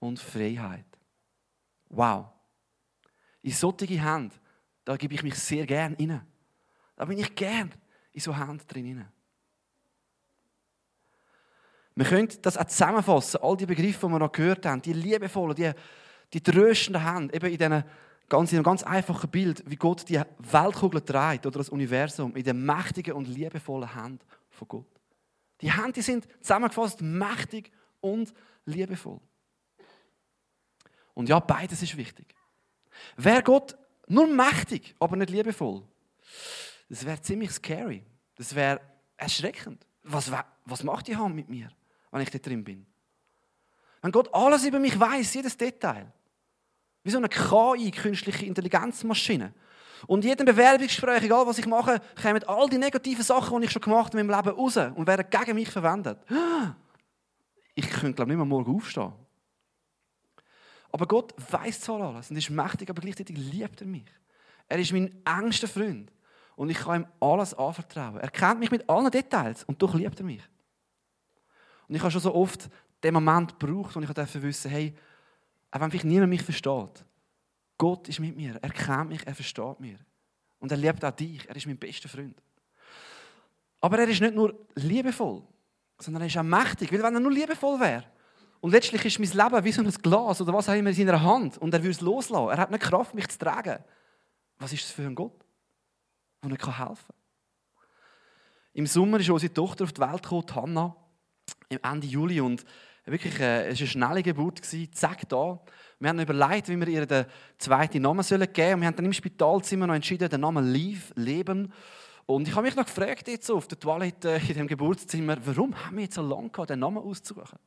und 0.00 0.18
Freiheit. 0.18 0.84
Wow. 1.88 2.26
In 3.42 3.52
solche 3.52 3.86
Hände, 3.86 4.34
da 4.84 4.96
gebe 4.96 5.14
ich 5.14 5.22
mich 5.22 5.36
sehr 5.36 5.64
gern 5.64 5.94
inne. 5.94 6.26
Da 6.96 7.04
bin 7.04 7.18
ich 7.18 7.34
gern 7.34 7.72
in 8.12 8.20
so 8.20 8.36
Hände 8.36 8.64
drin. 8.64 9.04
Wir 11.94 12.04
können 12.04 12.28
das 12.42 12.56
auch 12.56 12.64
zusammenfassen, 12.64 13.40
all 13.42 13.56
die 13.56 13.66
Begriffe, 13.66 14.06
die 14.06 14.12
wir 14.12 14.18
noch 14.18 14.32
gehört 14.32 14.66
haben, 14.66 14.82
die 14.82 14.92
liebevollen, 14.92 15.56
die, 15.56 15.72
die 16.32 16.40
tröstenden 16.40 17.04
Hände, 17.04 17.34
eben 17.34 17.46
in 17.46 17.58
diesen 17.58 17.84
ganz, 18.28 18.52
in 18.52 18.58
einem 18.58 18.64
ganz 18.64 18.82
einfachen 18.82 19.30
Bild, 19.30 19.62
wie 19.66 19.76
Gott 19.76 20.08
die 20.08 20.20
Weltkugel 20.38 21.00
trägt 21.00 21.46
oder 21.46 21.58
das 21.58 21.68
Universum 21.68 22.36
in 22.36 22.44
der 22.44 22.54
mächtigen 22.54 23.14
und 23.14 23.26
liebevollen 23.26 23.94
Hand 23.94 24.24
von 24.50 24.68
Gott. 24.68 25.00
Die 25.60 25.72
Hände 25.72 26.02
sind 26.02 26.28
zusammengefasst 26.40 27.00
mächtig 27.00 27.72
und 28.00 28.32
liebevoll. 28.64 29.20
Und 31.14 31.28
ja, 31.28 31.40
beides 31.40 31.82
ist 31.82 31.96
wichtig. 31.96 32.34
Wer 33.16 33.42
Gott 33.42 33.76
Nur 34.10 34.26
mächtig, 34.26 34.94
aber 34.98 35.16
nicht 35.16 35.30
liebevoll. 35.30 35.82
Das 36.88 37.04
wäre 37.04 37.20
ziemlich 37.20 37.50
scary. 37.50 38.02
Das 38.36 38.54
wäre 38.54 38.80
erschreckend. 39.16 39.86
Was, 40.02 40.32
was 40.64 40.82
macht 40.82 41.08
die 41.08 41.16
Hand 41.16 41.34
mit 41.34 41.48
mir, 41.50 41.70
wenn 42.10 42.22
ich 42.22 42.30
da 42.30 42.38
drin 42.38 42.64
bin? 42.64 42.86
Wenn 44.00 44.12
Gott 44.12 44.32
alles 44.32 44.64
über 44.64 44.78
mich 44.78 44.98
weiß, 44.98 45.34
jedes 45.34 45.56
Detail. 45.56 46.10
Wie 47.08 47.12
so 47.12 47.16
eine 47.16 47.30
KI, 47.30 47.90
künstliche 47.90 48.44
Intelligenzmaschine. 48.44 49.54
Und 50.06 50.24
in 50.24 50.28
jedem 50.28 50.44
Bewerbungsgespräch, 50.44 51.22
egal 51.22 51.46
was 51.46 51.56
ich 51.56 51.66
mache, 51.66 52.02
kommen 52.20 52.44
all 52.44 52.68
die 52.68 52.76
negativen 52.76 53.24
Sachen, 53.24 53.58
die 53.58 53.64
ich 53.64 53.72
schon 53.72 53.80
gemacht 53.80 54.08
habe 54.08 54.20
in 54.20 54.26
meinem 54.26 54.44
Leben, 54.44 54.58
raus 54.58 54.76
und 54.76 55.06
werden 55.06 55.24
gegen 55.30 55.54
mich 55.54 55.70
verwendet. 55.70 56.18
Ich 57.74 57.88
könnte, 57.88 58.12
glaube 58.12 58.30
ich, 58.30 58.36
nicht 58.36 58.36
mehr 58.36 58.44
morgen 58.44 58.76
aufstehen. 58.76 59.14
Aber 60.92 61.06
Gott 61.06 61.32
weiß 61.50 61.80
zwar 61.80 62.02
alles 62.02 62.28
und 62.28 62.36
ist 62.36 62.50
mächtig, 62.50 62.90
aber 62.90 63.00
gleichzeitig 63.00 63.38
liebt 63.38 63.80
er 63.80 63.86
mich. 63.86 64.04
Er 64.68 64.78
ist 64.78 64.92
mein 64.92 65.10
engster 65.24 65.66
Freund. 65.66 66.12
Und 66.56 66.68
ich 66.68 66.76
kann 66.76 67.04
ihm 67.04 67.08
alles 67.20 67.54
anvertrauen. 67.54 68.18
Er 68.18 68.30
kennt 68.30 68.60
mich 68.60 68.70
mit 68.70 68.86
allen 68.86 69.10
Details 69.10 69.64
und 69.64 69.80
doch 69.80 69.94
liebt 69.94 70.20
er 70.20 70.26
mich. 70.26 70.42
Und 71.88 71.94
ich 71.94 72.02
habe 72.02 72.10
schon 72.10 72.20
so 72.20 72.34
oft 72.34 72.68
den 73.02 73.14
Moment 73.14 73.58
gebraucht, 73.58 73.96
und 73.96 74.02
ich 74.02 74.10
durfte 74.10 74.42
wissen, 74.42 74.70
hey, 74.70 74.94
auch 75.70 75.80
wenn 75.80 75.90
vielleicht 75.90 76.04
niemand 76.04 76.30
mich 76.30 76.42
versteht, 76.42 77.04
Gott 77.76 78.08
ist 78.08 78.20
mit 78.20 78.36
mir, 78.36 78.58
er 78.60 78.70
kennt 78.70 79.10
mich, 79.10 79.26
er 79.26 79.34
versteht 79.34 79.80
mich. 79.80 79.98
Und 80.58 80.72
er 80.72 80.78
liebt 80.78 81.04
auch 81.04 81.12
dich, 81.12 81.48
er 81.48 81.54
ist 81.54 81.66
mein 81.66 81.78
bester 81.78 82.08
Freund. 82.08 82.40
Aber 83.80 83.98
er 83.98 84.08
ist 84.08 84.20
nicht 84.20 84.34
nur 84.34 84.66
liebevoll, 84.74 85.42
sondern 85.98 86.22
er 86.22 86.26
ist 86.26 86.36
auch 86.36 86.42
mächtig. 86.42 86.92
Weil 86.92 87.02
wenn 87.02 87.14
er 87.14 87.20
nur 87.20 87.30
liebevoll 87.30 87.78
wäre, 87.78 88.04
und 88.60 88.72
letztlich 88.72 89.04
ist 89.04 89.18
mein 89.18 89.50
Leben 89.50 89.64
wie 89.64 89.72
so 89.72 89.82
ein 89.82 89.90
Glas 89.90 90.40
oder 90.40 90.52
was 90.52 90.68
auch 90.68 90.74
immer 90.74 90.90
in 90.90 90.96
seiner 90.96 91.22
Hand 91.22 91.58
und 91.58 91.72
er 91.72 91.80
würde 91.80 91.92
es 91.92 92.00
loslassen. 92.00 92.50
Er 92.50 92.56
hat 92.56 92.70
nicht 92.70 92.82
Kraft, 92.82 93.14
mich 93.14 93.28
zu 93.28 93.38
tragen. 93.38 93.84
Was 94.58 94.72
ist 94.72 94.84
das 94.84 94.90
für 94.90 95.02
ein 95.02 95.14
Gott, 95.14 95.44
der 96.42 96.50
nicht 96.50 96.66
helfen 96.66 96.96
kann? 96.96 97.16
Im 98.72 98.86
Sommer 98.86 99.20
ist 99.20 99.30
unsere 99.30 99.52
Tochter 99.52 99.84
auf 99.84 99.92
die 99.92 100.00
Welt 100.00 100.22
gekommen, 100.22 100.54
Hannah, 100.54 100.96
Ende 101.68 102.06
Juli. 102.06 102.40
Und 102.40 102.64
wirklich, 103.10 103.38
äh, 103.40 103.68
es 103.68 103.78
war 103.78 103.80
eine 103.80 103.86
schnelle 103.86 104.22
Geburt, 104.22 104.60
zack, 104.92 105.28
da. 105.28 105.60
Wir 106.00 106.08
haben 106.10 106.20
überlegt, 106.20 106.68
wie 106.68 106.76
wir 106.76 106.88
ihr 106.88 107.06
den 107.06 107.26
zweiten 107.58 108.02
Namen 108.02 108.22
geben 108.22 108.22
sollen. 108.22 108.74
Und 108.74 108.80
wir 108.80 108.86
haben 108.86 108.96
dann 108.96 109.04
im 109.04 109.12
Spitalzimmer 109.12 109.86
noch 109.86 109.94
entschieden, 109.94 110.28
den 110.28 110.40
Namen 110.40 110.72
Liv, 110.72 111.12
Leben. 111.16 111.72
Und 112.26 112.46
ich 112.46 112.54
habe 112.54 112.66
mich 112.66 112.76
noch 112.76 112.84
gefragt, 112.84 113.26
jetzt 113.26 113.50
auf 113.50 113.66
der 113.66 113.80
Toilette 113.80 114.40
in 114.48 114.54
dem 114.54 114.66
Geburtszimmer, 114.66 115.36
warum 115.44 115.74
haben 115.74 115.96
wir 115.96 116.04
jetzt 116.04 116.14
so 116.14 116.22
lange 116.22 116.50
gehabt, 116.50 116.70
den 116.70 116.80
Namen 116.80 116.98
auszusuchen? 116.98 117.58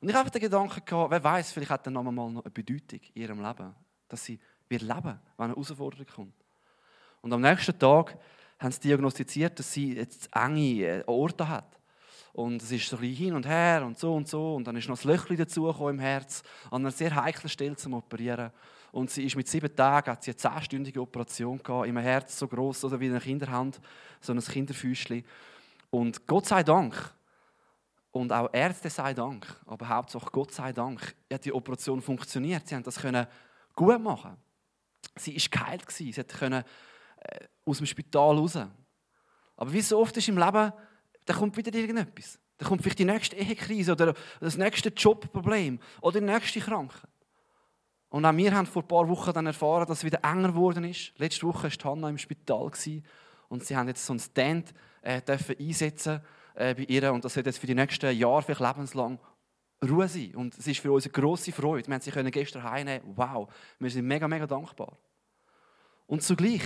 Und 0.00 0.08
ich 0.08 0.14
habe 0.14 0.30
den 0.30 0.40
Gedanken 0.40 0.82
gehabt, 0.84 1.10
wer 1.10 1.22
weiß, 1.22 1.52
vielleicht 1.52 1.70
hat 1.70 1.86
der 1.86 1.92
Name 1.92 2.10
mal 2.10 2.30
noch 2.30 2.42
eine 2.42 2.50
Bedeutung 2.50 3.00
in 3.14 3.22
ihrem 3.22 3.40
Leben, 3.40 3.74
dass 4.08 4.24
sie 4.24 4.40
wird 4.68 4.82
leben, 4.82 5.20
wenn 5.36 5.44
eine 5.44 5.52
Herausforderung 5.54 6.06
kommt. 6.06 6.34
Und 7.20 7.32
am 7.32 7.40
nächsten 7.40 7.78
Tag 7.78 8.18
haben 8.58 8.72
sie 8.72 8.80
diagnostiziert, 8.80 9.58
dass 9.58 9.72
sie 9.72 9.94
jetzt 9.94 10.28
enge 10.34 10.86
äh, 10.86 11.04
Orte 11.06 11.48
hat. 11.48 11.78
Und 12.32 12.62
es 12.62 12.70
ist 12.72 12.88
so 12.88 12.96
ein 12.96 13.00
bisschen 13.00 13.16
hin 13.16 13.34
und 13.34 13.46
her 13.46 13.82
und 13.84 13.98
so 13.98 14.14
und 14.14 14.26
so. 14.26 14.54
Und 14.54 14.66
dann 14.66 14.76
ist 14.76 14.88
noch 14.88 15.02
ein 15.02 15.08
Löchchen 15.08 15.36
dazugekommen 15.36 15.96
im 15.96 16.00
Herz, 16.00 16.42
an 16.70 16.82
einer 16.82 16.90
sehr 16.90 17.14
heiklen 17.14 17.50
Stelle 17.50 17.76
zum 17.76 17.94
Operieren. 17.94 18.50
Und 18.90 19.10
sie 19.10 19.24
ist 19.24 19.36
mit 19.36 19.48
sieben 19.48 19.74
Tagen, 19.74 20.10
hat 20.10 20.22
sie 20.22 20.30
eine 20.30 20.36
zehnstündige 20.36 21.00
Operation 21.00 21.62
gehabt, 21.62 21.88
im 21.88 21.96
Herz 21.98 22.38
so 22.38 22.48
groß 22.48 22.84
oder 22.84 23.00
wie 23.00 23.08
eine 23.08 23.20
Kinderhand, 23.20 23.80
so 24.20 24.32
ein 24.32 24.40
Kinderfüßchen. 24.40 25.24
Und 25.90 26.26
Gott 26.26 26.46
sei 26.46 26.62
Dank 26.62 27.14
und 28.12 28.32
auch 28.32 28.50
Ärzte 28.52 28.90
sei 28.90 29.14
Dank, 29.14 29.46
aber 29.66 29.88
hauptsächlich 29.88 30.30
Gott 30.32 30.52
sei 30.52 30.72
Dank, 30.72 31.14
hat 31.32 31.44
die 31.44 31.52
Operation 31.52 32.00
funktioniert. 32.00 32.68
Sie 32.68 32.74
haben 32.74 32.82
das 32.82 32.98
können 32.98 33.26
gut 33.74 34.00
machen. 34.00 34.36
Sie 35.16 35.34
ist 35.34 35.50
geheilt 35.50 35.86
gewesen. 35.86 36.12
Sie 36.12 36.24
können 36.24 36.62
äh, 37.16 37.46
aus 37.64 37.78
dem 37.78 37.86
Spital 37.86 38.36
raus. 38.36 38.58
Aber 39.56 39.72
wie 39.72 39.80
so 39.80 39.98
oft 39.98 40.16
ist 40.16 40.28
im 40.28 40.38
Leben, 40.38 40.72
da 41.24 41.34
kommt 41.34 41.56
wieder 41.56 41.72
irgendetwas. 41.74 42.38
Da 42.58 42.66
kommt 42.66 42.82
vielleicht 42.82 42.98
die 42.98 43.04
nächste 43.04 43.36
Ehekrise 43.36 43.92
oder 43.92 44.14
das 44.40 44.56
nächste 44.56 44.90
Jobproblem 44.90 45.80
oder 46.00 46.20
die 46.20 46.26
nächste 46.26 46.60
Krankheit. 46.60 47.10
Und 48.08 48.24
auch 48.24 48.36
wir 48.36 48.54
haben 48.54 48.66
vor 48.66 48.82
ein 48.82 48.88
paar 48.88 49.08
Wochen 49.08 49.32
dann 49.32 49.46
erfahren, 49.46 49.86
dass 49.86 49.98
es 49.98 50.04
wieder 50.04 50.20
enger 50.22 50.48
geworden 50.48 50.84
ist. 50.84 51.12
Letzte 51.16 51.46
Woche 51.46 51.64
war 51.64 51.92
Hanna 51.92 52.10
im 52.10 52.18
Spital 52.18 52.70
und 53.48 53.64
sie 53.64 53.76
haben 53.76 53.88
jetzt 53.88 54.04
so 54.04 54.12
einen 54.12 54.20
Stand 54.20 54.74
äh, 55.00 55.22
dürfen 55.22 55.56
einsetzen 55.58 56.20
äh, 56.54 56.74
bei 56.74 56.82
ihr 56.82 57.12
und 57.12 57.24
das 57.24 57.36
wird 57.36 57.46
jetzt 57.46 57.58
für 57.58 57.66
die 57.66 57.74
nächsten 57.74 58.14
Jahre, 58.16 58.42
vielleicht 58.42 58.60
lebenslang, 58.60 59.18
Ruhe 59.82 60.08
sein. 60.08 60.34
Und 60.36 60.56
es 60.56 60.66
ist 60.66 60.80
für 60.80 60.92
uns 60.92 61.04
eine 61.04 61.12
grosse 61.12 61.52
Freude. 61.52 61.88
Wir 61.88 61.94
haben 61.94 62.00
sie 62.00 62.30
gestern 62.30 62.62
heimnehmen. 62.62 63.14
Wow, 63.16 63.52
wir 63.78 63.90
sind 63.90 64.06
mega, 64.06 64.28
mega 64.28 64.46
dankbar. 64.46 64.96
Und 66.06 66.22
zugleich, 66.22 66.62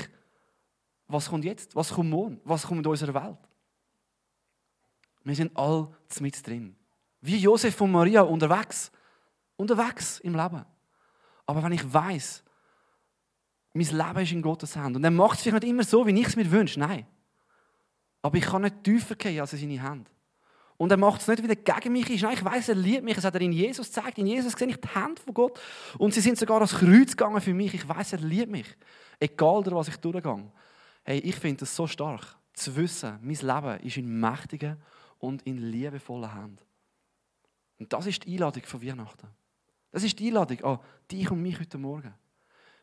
was 1.09 1.31
kommt 1.31 1.45
jetzt? 1.45 1.75
Was 1.75 1.93
kommt 1.93 2.11
morgen? 2.11 2.41
Was 2.45 2.67
kommt 2.67 2.85
in 2.85 2.91
unserer 2.91 3.15
Welt? 3.15 3.39
Wir 5.27 5.35
sind 5.35 5.57
all 5.57 5.89
mit 6.21 6.47
drin. 6.47 6.77
Wie 7.21 7.37
Josef 7.37 7.81
und 7.81 7.91
Maria 7.91 8.23
unterwegs. 8.23 8.93
Unterwegs 9.57 10.21
im 10.21 10.37
Leben. 10.37 10.65
Aber 11.47 11.63
wenn 11.65 11.73
ich 11.73 11.93
weiß, 11.93 12.45
mein 13.73 13.87
Leben 13.87 14.19
ist 14.21 14.33
in 14.33 14.43
Gottes 14.43 14.77
Hand 14.77 14.97
und 14.97 15.03
er 15.03 15.11
macht 15.11 15.39
es 15.39 15.43
vielleicht 15.43 15.65
nicht 15.65 15.71
immer 15.71 15.83
so, 15.83 16.07
wie 16.07 16.19
ich 16.19 16.29
es 16.29 16.37
mir 16.37 16.49
wünsche, 16.51 16.79
nein. 16.79 17.07
Aber 18.23 18.37
ich 18.37 18.45
kann 18.45 18.63
nicht 18.63 18.85
tiefer 18.85 19.17
gehen 19.17 19.41
als 19.41 19.53
in 19.53 19.59
seine 19.59 19.83
Hand. 19.83 20.09
Und 20.77 20.93
er 20.93 20.97
macht 20.97 21.21
es 21.21 21.27
nicht, 21.27 21.43
weil 21.43 21.51
er 21.51 21.57
gegen 21.57 21.93
mich 21.93 22.09
ist. 22.09 22.23
Nein, 22.23 22.35
ich 22.35 22.45
weiß, 22.45 22.69
er 22.69 22.75
liebt 22.77 23.03
mich. 23.03 23.17
Das 23.17 23.25
hat 23.25 23.35
er 23.35 23.41
in 23.41 23.53
Jesus 23.53 23.89
gezeigt. 23.89 24.19
In 24.19 24.27
Jesus 24.27 24.53
sehe 24.53 24.69
ich 24.69 24.81
die 24.81 24.89
Hand 24.89 25.19
von 25.19 25.35
Gott. 25.35 25.59
Und 25.99 26.15
sie 26.15 26.21
sind 26.21 26.39
sogar 26.39 26.59
ans 26.59 26.75
Kreuz 26.75 27.17
gegangen 27.17 27.41
für 27.41 27.55
mich. 27.55 27.75
Ich 27.75 27.89
weiß, 27.89 28.13
er 28.13 28.21
liebt 28.21 28.51
mich. 28.51 28.67
Egal, 29.19 29.65
was 29.67 29.89
ich 29.89 29.97
durchgehe. 29.97 30.53
Hey, 31.03 31.19
ich 31.19 31.37
finde 31.37 31.65
es 31.65 31.75
so 31.75 31.87
stark, 31.87 32.37
zu 32.53 32.77
wissen, 32.77 33.19
mein 33.23 33.35
Leben 33.35 33.81
ist 33.81 33.97
in 33.97 34.21
mächtigen 34.21 34.77
und 35.19 35.43
in 35.43 35.59
liebevollen 35.59 36.33
Händen. 36.33 36.59
Und 37.79 37.93
das 37.93 38.07
ist 38.07 38.25
die 38.25 38.33
Einladung 38.33 38.65
von 38.65 38.83
Weihnachten. 38.83 39.29
Das 39.91 40.03
ist 40.03 40.19
die 40.19 40.29
Einladung 40.29 40.63
an 40.65 40.79
dich 41.11 41.31
und 41.31 41.43
mich 41.43 41.59
heute 41.59 41.79
Morgen. 41.79 42.15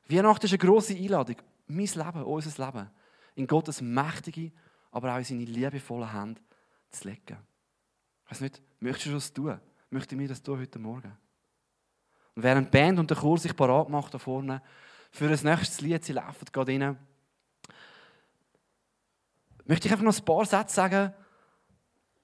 Weihnachten 0.07 0.45
ist 0.45 0.51
eine 0.51 0.57
grosse 0.59 0.95
Einladung. 0.95 1.37
Mein 1.67 1.85
Leben, 1.85 2.23
unser 2.23 2.65
Leben, 2.65 2.89
in 3.35 3.47
Gottes 3.47 3.81
mächtige 3.81 4.51
aber 4.93 5.13
auch 5.13 5.17
in 5.17 5.23
seine 5.23 5.45
liebevollen 5.45 6.13
Hände 6.13 6.41
zu 6.91 7.07
legen. 7.07 7.37
Ich 8.25 8.31
weiß 8.31 8.41
nicht, 8.41 8.61
möchtest 8.79 9.07
du 9.07 9.11
das 9.13 9.33
tun? 9.33 9.59
Möchte 9.89 10.15
mir 10.15 10.27
das 10.27 10.41
tun 10.41 10.59
heute 10.59 10.79
Morgen? 10.79 11.17
Und 12.35 12.43
während 12.43 12.67
die 12.67 12.77
Band 12.77 12.99
und 12.99 13.09
der 13.09 13.17
Chor 13.17 13.37
sich 13.37 13.55
parat 13.55 13.89
macht 13.89 14.13
da 14.13 14.19
vorne, 14.19 14.61
für 15.11 15.25
ein 15.25 15.39
nächstes 15.43 15.81
Lied, 15.81 16.03
sie 16.03 16.13
laufen 16.13 16.45
gerade 16.51 16.71
rein, 16.71 16.97
möchte 19.65 19.87
ich 19.87 19.91
einfach 19.91 20.05
noch 20.05 20.17
ein 20.17 20.25
paar 20.25 20.45
Sätze 20.45 20.75
sagen, 20.75 21.13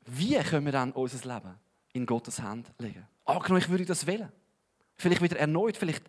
wie 0.05 0.35
können 0.39 0.65
wir 0.65 0.71
dann 0.71 0.91
unser 0.91 1.33
Leben 1.33 1.55
in 1.93 2.05
Gottes 2.05 2.41
Hand 2.41 2.71
legen? 2.79 3.05
Angenommen, 3.25 3.61
ich 3.61 3.69
würde 3.69 3.85
das 3.85 4.07
wählen. 4.07 4.31
Vielleicht 4.97 5.21
wieder 5.21 5.37
erneut, 5.37 5.77
vielleicht 5.77 6.03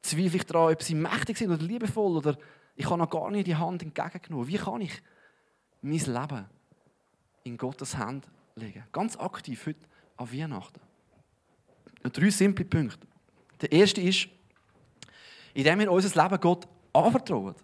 zweifle 0.00 0.36
ich 0.36 0.46
daran, 0.46 0.72
ob 0.72 0.82
sie 0.82 0.94
mächtig 0.94 1.38
sind 1.38 1.50
oder 1.50 1.62
liebevoll 1.62 2.16
oder 2.16 2.36
ich 2.74 2.86
habe 2.86 2.98
noch 2.98 3.10
gar 3.10 3.30
nicht 3.30 3.46
die 3.46 3.56
Hand 3.56 3.82
entgegengenommen. 3.82 4.48
Wie 4.48 4.56
kann 4.56 4.80
ich 4.80 5.02
mein 5.82 5.98
Leben 5.98 6.46
in 7.44 7.56
Gottes 7.56 7.96
Hand 7.96 8.26
legen. 8.54 8.84
Ganz 8.92 9.16
aktiv 9.16 9.66
heute 9.66 9.80
an 10.16 10.32
Weihnachten. 10.32 10.80
Und 12.02 12.16
drei 12.16 12.30
simple 12.30 12.64
Punkte. 12.64 13.06
Der 13.60 13.72
erste 13.72 14.00
ist, 14.00 14.28
indem 15.54 15.80
wir 15.80 15.92
unser 15.92 16.22
Leben 16.22 16.40
Gott 16.40 16.66
anvertrauen. 16.92 17.54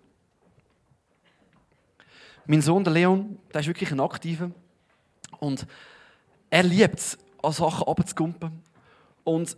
Mein 2.47 2.63
Sohn, 2.63 2.85
der 2.85 2.93
Leon, 2.93 3.39
der 3.53 3.61
ist 3.61 3.67
wirklich 3.67 3.93
ein 3.93 4.01
Aktiver. 4.01 4.51
Und 5.41 5.67
er 6.51 6.63
liebt 6.63 6.99
es, 6.99 7.19
an 7.43 7.53
Sachen 7.53 7.87
abzukumpen. 7.87 8.63
Und 9.25 9.57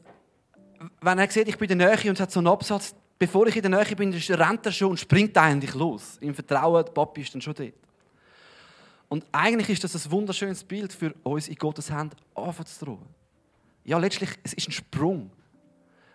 wenn 1.00 1.18
er 1.18 1.30
sieht, 1.30 1.48
ich 1.48 1.58
bin 1.58 1.70
in 1.70 1.78
der 1.78 1.96
Nähe 1.96 2.10
und 2.10 2.20
hat 2.20 2.30
so 2.30 2.40
einen 2.40 2.48
Absatz, 2.48 2.94
bevor 3.18 3.46
ich 3.46 3.56
in 3.56 3.62
der 3.62 3.70
Nähe 3.70 3.96
bin, 3.96 4.12
rennt 4.12 4.66
er 4.66 4.72
schon 4.72 4.90
und 4.90 5.00
springt 5.00 5.36
eigentlich 5.36 5.74
los. 5.74 6.18
Im 6.20 6.34
Vertrauen, 6.34 6.84
der 6.84 6.92
Papi 6.92 7.22
ist 7.22 7.34
dann 7.34 7.40
schon 7.40 7.54
dort. 7.54 7.74
Und 9.08 9.24
eigentlich 9.32 9.70
ist 9.70 9.82
das 9.82 10.06
ein 10.06 10.10
wunderschönes 10.10 10.62
Bild 10.64 10.92
für 10.92 11.12
uns 11.24 11.48
in 11.48 11.56
Gottes 11.56 11.90
Hand 11.90 12.14
anzutrauen. 12.34 13.06
Ja, 13.84 13.98
letztlich, 13.98 14.30
es 14.42 14.52
ist 14.52 14.68
ein 14.68 14.72
Sprung. 14.72 15.30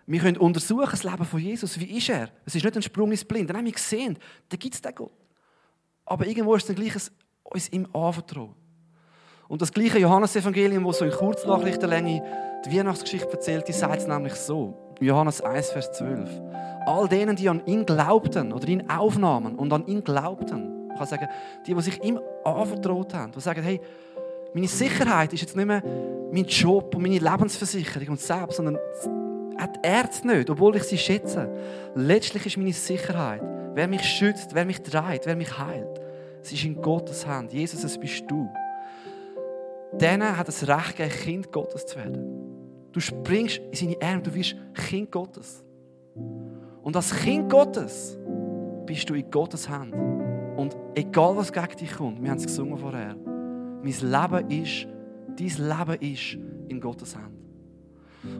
Wir 0.06 0.20
können 0.20 0.36
untersuchen 0.36 0.88
das 0.90 1.02
Leben 1.02 1.24
von 1.24 1.40
Jesus. 1.40 1.78
Wie 1.78 1.98
ist 1.98 2.08
er? 2.08 2.30
Es 2.44 2.54
ist 2.54 2.64
nicht 2.64 2.76
ein 2.76 2.82
Sprung 2.82 3.10
ins 3.10 3.24
Blind. 3.24 3.50
Dann 3.50 3.58
haben 3.58 3.64
wir 3.66 3.72
gesehen, 3.72 4.18
da 4.48 4.56
gibt 4.56 4.74
es 4.74 4.80
den 4.80 4.94
Gott. 4.94 5.12
Aber 6.04 6.26
irgendwo 6.26 6.54
ist 6.54 6.62
es 6.62 6.68
dann 6.68 6.76
gleich 6.76 6.94
uns 7.42 7.68
ihm 7.70 7.86
anvertrauen. 7.92 8.54
Und 9.48 9.62
das 9.62 9.72
gleiche 9.72 9.98
Johannesevangelium, 9.98 10.84
das 10.84 10.98
so 10.98 11.04
in 11.04 11.12
Kurznachrichtenlänge 11.12 12.22
die 12.64 12.76
Weihnachtsgeschichte 12.76 13.32
erzählt, 13.32 13.68
die 13.68 13.72
sagt 13.72 13.98
es 13.98 14.06
nämlich 14.06 14.34
so. 14.34 14.74
Johannes 15.00 15.40
1, 15.40 15.70
Vers 15.70 15.92
12. 15.92 16.28
All 16.86 17.08
denen, 17.08 17.36
die 17.36 17.48
an 17.48 17.62
ihn 17.66 17.84
glaubten 17.84 18.52
oder 18.52 18.66
ihn 18.66 18.88
aufnahmen 18.88 19.56
und 19.56 19.72
an 19.72 19.86
ihn 19.86 20.02
glaubten, 20.02 20.90
ich 20.90 20.98
kann 20.98 21.06
sagen, 21.06 21.28
die, 21.66 21.74
die 21.74 21.82
sich 21.82 22.02
ihm 22.02 22.18
anvertraut 22.44 23.12
haben, 23.14 23.32
die 23.32 23.40
sagen, 23.40 23.62
hey, 23.62 23.80
meine 24.54 24.68
Sicherheit 24.68 25.32
ist 25.32 25.42
jetzt 25.42 25.56
nicht 25.56 25.66
mehr 25.66 25.82
mein 26.32 26.44
Job 26.44 26.94
und 26.94 27.02
meine 27.02 27.18
Lebensversicherung 27.18 28.08
und 28.08 28.20
selbst, 28.20 28.56
sondern 28.56 28.78
hat 29.58 29.76
die 29.76 29.88
Ärzte 29.88 30.26
nicht, 30.28 30.50
obwohl 30.50 30.76
ich 30.76 30.84
sie 30.84 30.98
schätze. 30.98 31.50
Letztlich 31.94 32.46
ist 32.46 32.56
meine 32.56 32.72
Sicherheit, 32.72 33.42
wer 33.74 33.86
mich 33.86 34.02
schützt, 34.02 34.54
wer 34.54 34.64
mich 34.64 34.80
trägt, 34.80 35.26
wer 35.26 35.36
mich 35.36 35.58
heilt. 35.58 36.00
Es 36.42 36.52
ist 36.52 36.64
in 36.64 36.80
Gottes 36.80 37.26
Hand. 37.26 37.52
Jesus, 37.52 37.84
es 37.84 37.98
bist 37.98 38.24
du. 38.28 38.48
Denen 40.00 40.36
hat 40.36 40.48
es 40.48 40.66
Recht 40.68 40.96
gegeben, 40.96 41.14
Kind 41.22 41.52
Gottes 41.52 41.86
zu 41.86 41.96
werden. 41.96 42.46
Du 42.92 43.00
springst 43.00 43.60
in 43.70 43.74
seine 43.74 43.96
Arme, 44.02 44.22
du 44.22 44.34
wirst 44.34 44.56
Kind 44.74 45.10
Gottes. 45.10 45.64
Und 46.82 46.96
als 46.96 47.14
Kind 47.14 47.50
Gottes 47.50 48.18
bist 48.86 49.08
du 49.08 49.14
in 49.14 49.30
Gottes 49.30 49.68
Hand. 49.68 49.94
Und 50.56 50.76
egal 50.94 51.36
was 51.36 51.52
gegen 51.52 51.76
dich 51.78 51.92
kommt, 51.92 52.22
wir 52.22 52.30
haben 52.30 52.38
es 52.38 52.46
gesungen 52.46 52.78
vorher, 52.78 53.14
mein 53.14 53.84
Leben 53.84 54.50
ist, 54.50 54.86
dein 55.36 55.68
Leben 55.68 56.00
ist 56.00 56.38
in 56.68 56.80
Gottes 56.80 57.16
Hand. 57.16 57.34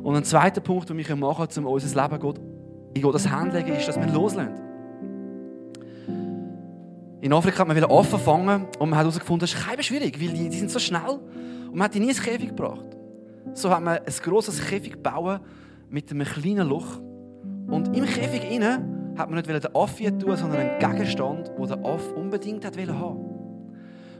Und 0.02 0.16
ein 0.16 0.24
zweiter 0.24 0.60
Punkt, 0.60 0.88
den 0.88 0.98
wir 0.98 1.16
machen 1.16 1.48
können, 1.48 1.66
um 1.66 1.72
unser 1.72 2.02
Leben 2.02 2.34
in 2.94 3.02
Gottes 3.02 3.28
Hand 3.28 3.52
zu 3.52 3.58
legen, 3.58 3.72
ist, 3.74 3.88
dass 3.88 3.96
wir 3.96 4.06
loslassen. 4.06 4.66
In 7.20 7.32
Afrika 7.32 7.60
hat 7.60 7.68
man 7.68 7.76
wieder 7.76 7.90
offen 7.90 8.20
und 8.78 8.90
man 8.90 8.96
hat 8.96 9.04
herausgefunden, 9.04 9.40
das 9.40 9.52
ist 9.52 9.84
schwierig, 9.84 10.20
weil 10.20 10.28
die, 10.28 10.48
die 10.48 10.58
sind 10.58 10.70
so 10.70 10.78
schnell 10.78 11.18
und 11.66 11.76
man 11.76 11.84
hat 11.84 11.94
die 11.94 12.00
nie 12.00 12.08
ins 12.08 12.22
Käfig 12.22 12.48
gebracht. 12.48 12.96
So 13.54 13.70
hat 13.70 13.82
man 13.82 13.98
ein 13.98 14.14
grosses 14.22 14.60
Käfig 14.64 14.92
gebaut 14.92 15.40
mit 15.88 16.10
einem 16.10 16.26
kleinen 16.26 16.68
Loch 16.68 17.00
und 17.68 17.96
im 17.96 18.04
Käfig 18.04 18.50
innen 18.50 19.14
hat 19.16 19.30
man 19.30 19.36
nicht 19.36 19.48
den 19.48 19.74
Affe 19.74 20.18
tun, 20.18 20.36
sondern 20.36 20.60
einen 20.60 20.78
Gegenstand, 20.78 21.50
den 21.58 21.66
der 21.66 21.84
Affe 21.84 22.14
unbedingt 22.14 22.64
hat 22.64 22.76
haben 22.76 23.18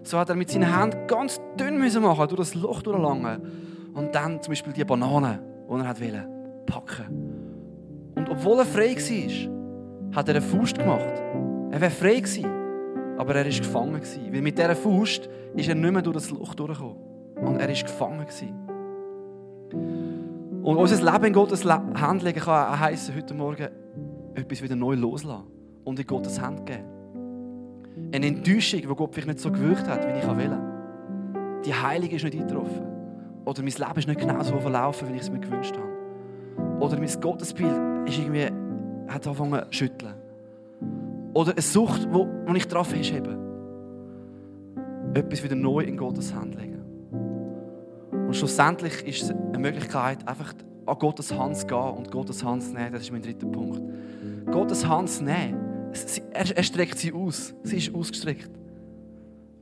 So 0.03 0.19
hat 0.19 0.31
er 0.31 0.37
mit 0.37 0.51
seinen 0.51 0.79
Händen 0.79 1.07
ganz 1.07 1.41
dünn 1.59 1.79
müssen 1.79 2.03
machen, 2.03 2.29
durch 2.29 2.41
das 2.41 2.55
Loch 2.55 2.83
durchlangen 2.83 3.41
und 3.95 4.15
dann 4.15 4.43
zum 4.43 4.53
Beispiel 4.53 4.73
die 4.73 4.85
Banane, 4.85 5.41
die 5.69 5.75
er 5.75 6.01
wollte, 6.01 6.29
packen. 6.67 7.37
Und 8.15 8.31
obwohl 8.31 8.59
er 8.59 8.67
frei 8.67 8.95
war, 8.95 10.17
hat 10.17 10.29
er 10.29 10.37
eine 10.37 10.43
Faust 10.43 10.79
gemacht. 10.79 11.23
Er 11.71 11.81
wäre 11.81 11.91
frei 11.91 12.17
gewesen. 12.17 12.47
Aber 13.19 13.35
er 13.35 13.45
war 13.45 13.51
gefangen. 13.51 14.01
Weil 14.31 14.43
mit 14.43 14.59
dieser 14.59 14.77
Faust 14.77 15.29
ist 15.55 15.69
er 15.69 15.75
nicht 15.75 15.93
mehr 15.93 16.03
durch 16.03 16.17
das 16.17 16.31
Loch 16.31 16.55
durchgekommen. 16.55 17.06
Und 17.47 17.61
er 17.61 17.69
war 17.69 17.75
gefangen. 17.75 18.27
Und 20.63 20.77
unser 20.77 21.13
Leben 21.13 21.27
in 21.27 21.33
Gottes 21.33 21.65
Hand 21.65 22.23
legen 22.23 22.41
kann 22.41 22.81
heissen, 22.81 23.15
heute 23.15 23.35
Morgen 23.35 23.69
etwas 24.35 24.63
wieder 24.63 24.75
neu 24.75 24.95
loslassen 24.95 25.45
und 25.85 25.99
in 25.99 26.07
Gottes 26.07 26.41
Hand 26.41 26.67
geben. 26.67 26.85
Eine 28.13 28.27
Enttäuschung, 28.27 28.81
die 28.81 28.87
Gott 28.87 29.15
vielleicht 29.15 29.29
nicht 29.29 29.41
so 29.41 29.51
gewirkt 29.51 29.89
hat, 29.89 30.07
wie 30.07 30.19
ich 30.19 30.37
will. 30.37 30.59
Die 31.65 31.73
Heilung 31.73 32.11
ist 32.11 32.25
nicht 32.25 32.37
eingetroffen. 32.37 32.83
Oder 33.45 33.63
mein 33.63 33.73
Leben 33.73 33.99
ist 33.99 34.09
nicht 34.09 34.21
genau 34.21 34.43
so 34.43 34.59
verlaufen, 34.59 35.09
wie 35.09 35.15
ich 35.15 35.23
es 35.23 35.31
mir 35.31 35.39
gewünscht 35.39 35.77
habe. 35.77 36.85
Oder 36.85 36.99
mein 36.99 37.21
Gottesbild 37.21 38.09
ist 38.09 38.19
irgendwie, 38.19 38.47
hat 39.09 39.27
angefangen 39.27 39.63
zu 39.67 39.73
schütteln. 39.73 40.15
Oder 41.33 41.53
eine 41.53 41.63
Sucht, 41.63 42.09
wo 42.11 42.27
ich 42.55 42.67
drauf 42.67 42.89
festhebe. 42.89 43.39
Etwas 45.15 45.45
wieder 45.45 45.55
neu 45.55 45.81
in 45.81 45.97
Gottes 45.97 46.35
Hand 46.35 46.57
legen. 46.57 46.76
Und 48.27 48.35
schlussendlich 48.35 49.07
ist 49.07 49.23
es 49.23 49.31
eine 49.31 49.59
Möglichkeit, 49.59 50.27
einfach 50.27 50.53
an 50.87 50.99
Gottes 50.99 51.33
Hand 51.33 51.57
zu 51.57 51.67
gehen 51.67 51.79
und 51.79 52.11
Gottes 52.11 52.43
Hand 52.43 52.63
zu 52.63 52.75
nehmen. 52.75 52.93
Das 52.93 53.03
ist 53.03 53.13
mein 53.13 53.23
dritter 53.23 53.47
Punkt. 53.47 53.81
Gottes 54.51 54.87
Hand 54.87 55.11
zu 55.11 55.25
nehmen. 55.25 55.93
Er, 56.33 56.63
streckt 56.63 56.99
sie 56.99 57.13
aus. 57.13 57.55
Sie 57.63 57.79
ist 57.79 57.95
ausgestreckt. 57.95 58.51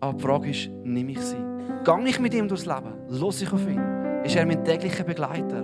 Aber 0.00 0.14
die 0.14 0.22
Frage 0.22 0.50
ist, 0.50 0.70
nehme 0.82 1.12
ich 1.12 1.20
sie? 1.20 1.36
Gang 1.84 2.06
ich 2.06 2.18
mit 2.18 2.34
ihm 2.34 2.48
durchs 2.48 2.66
Leben? 2.66 2.94
Los 3.08 3.40
ich 3.42 3.52
auf 3.52 3.66
ihn? 3.68 3.80
Ist 4.24 4.34
er 4.36 4.46
mein 4.46 4.64
täglicher 4.64 5.04
Begleiter? 5.04 5.62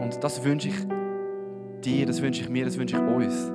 Und 0.00 0.22
das 0.22 0.44
wünsche 0.44 0.68
ich 0.68 0.86
dir, 1.84 2.06
das 2.06 2.22
wünsche 2.22 2.42
ich 2.42 2.48
mir, 2.48 2.64
das 2.64 2.78
wünsche 2.78 2.96
ich 2.96 3.02
uns. 3.02 3.52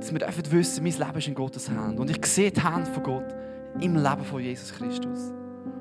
Dass 0.00 0.12
wir 0.12 0.26
einfach 0.26 0.42
wissen, 0.50 0.84
mein 0.84 0.92
Leben 0.92 1.18
ist 1.18 1.28
in 1.28 1.34
Gottes 1.34 1.70
Hand. 1.70 1.98
Und 1.98 2.10
ich 2.10 2.24
sehe 2.26 2.50
die 2.50 2.62
Hand 2.62 2.88
von 2.88 3.02
Gott 3.02 3.34
im 3.80 3.96
Leben 3.96 4.24
von 4.24 4.42
Jesus 4.42 4.72
Christus. 4.72 5.32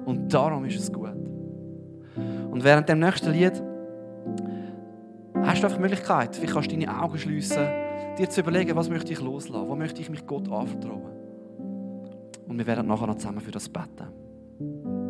Und 0.05 0.33
darum 0.33 0.65
ist 0.65 0.79
es 0.79 0.91
gut. 0.91 1.15
Und 2.15 2.63
während 2.63 2.87
dem 2.87 2.99
nächsten 2.99 3.31
Lied 3.31 3.53
hast 5.43 5.61
du 5.61 5.67
einfach 5.67 5.73
die 5.73 5.81
Möglichkeit, 5.81 6.35
vielleicht 6.35 6.53
kannst 6.53 6.71
du 6.71 6.77
deine 6.77 7.01
Augen 7.01 7.17
schliessen, 7.17 7.67
dir 8.17 8.29
zu 8.29 8.41
überlegen, 8.41 8.75
was 8.75 8.89
möchte 8.89 9.11
ich 9.11 9.19
loslassen, 9.19 9.67
wo 9.67 9.75
möchte 9.75 10.01
ich 10.01 10.09
mich 10.09 10.25
Gott 10.25 10.49
anvertrauen. 10.49 11.11
Und 12.47 12.57
wir 12.57 12.67
werden 12.67 12.87
nachher 12.87 13.07
noch 13.07 13.17
zusammen 13.17 13.41
für 13.41 13.51
das 13.51 13.67
beten. 13.67 14.24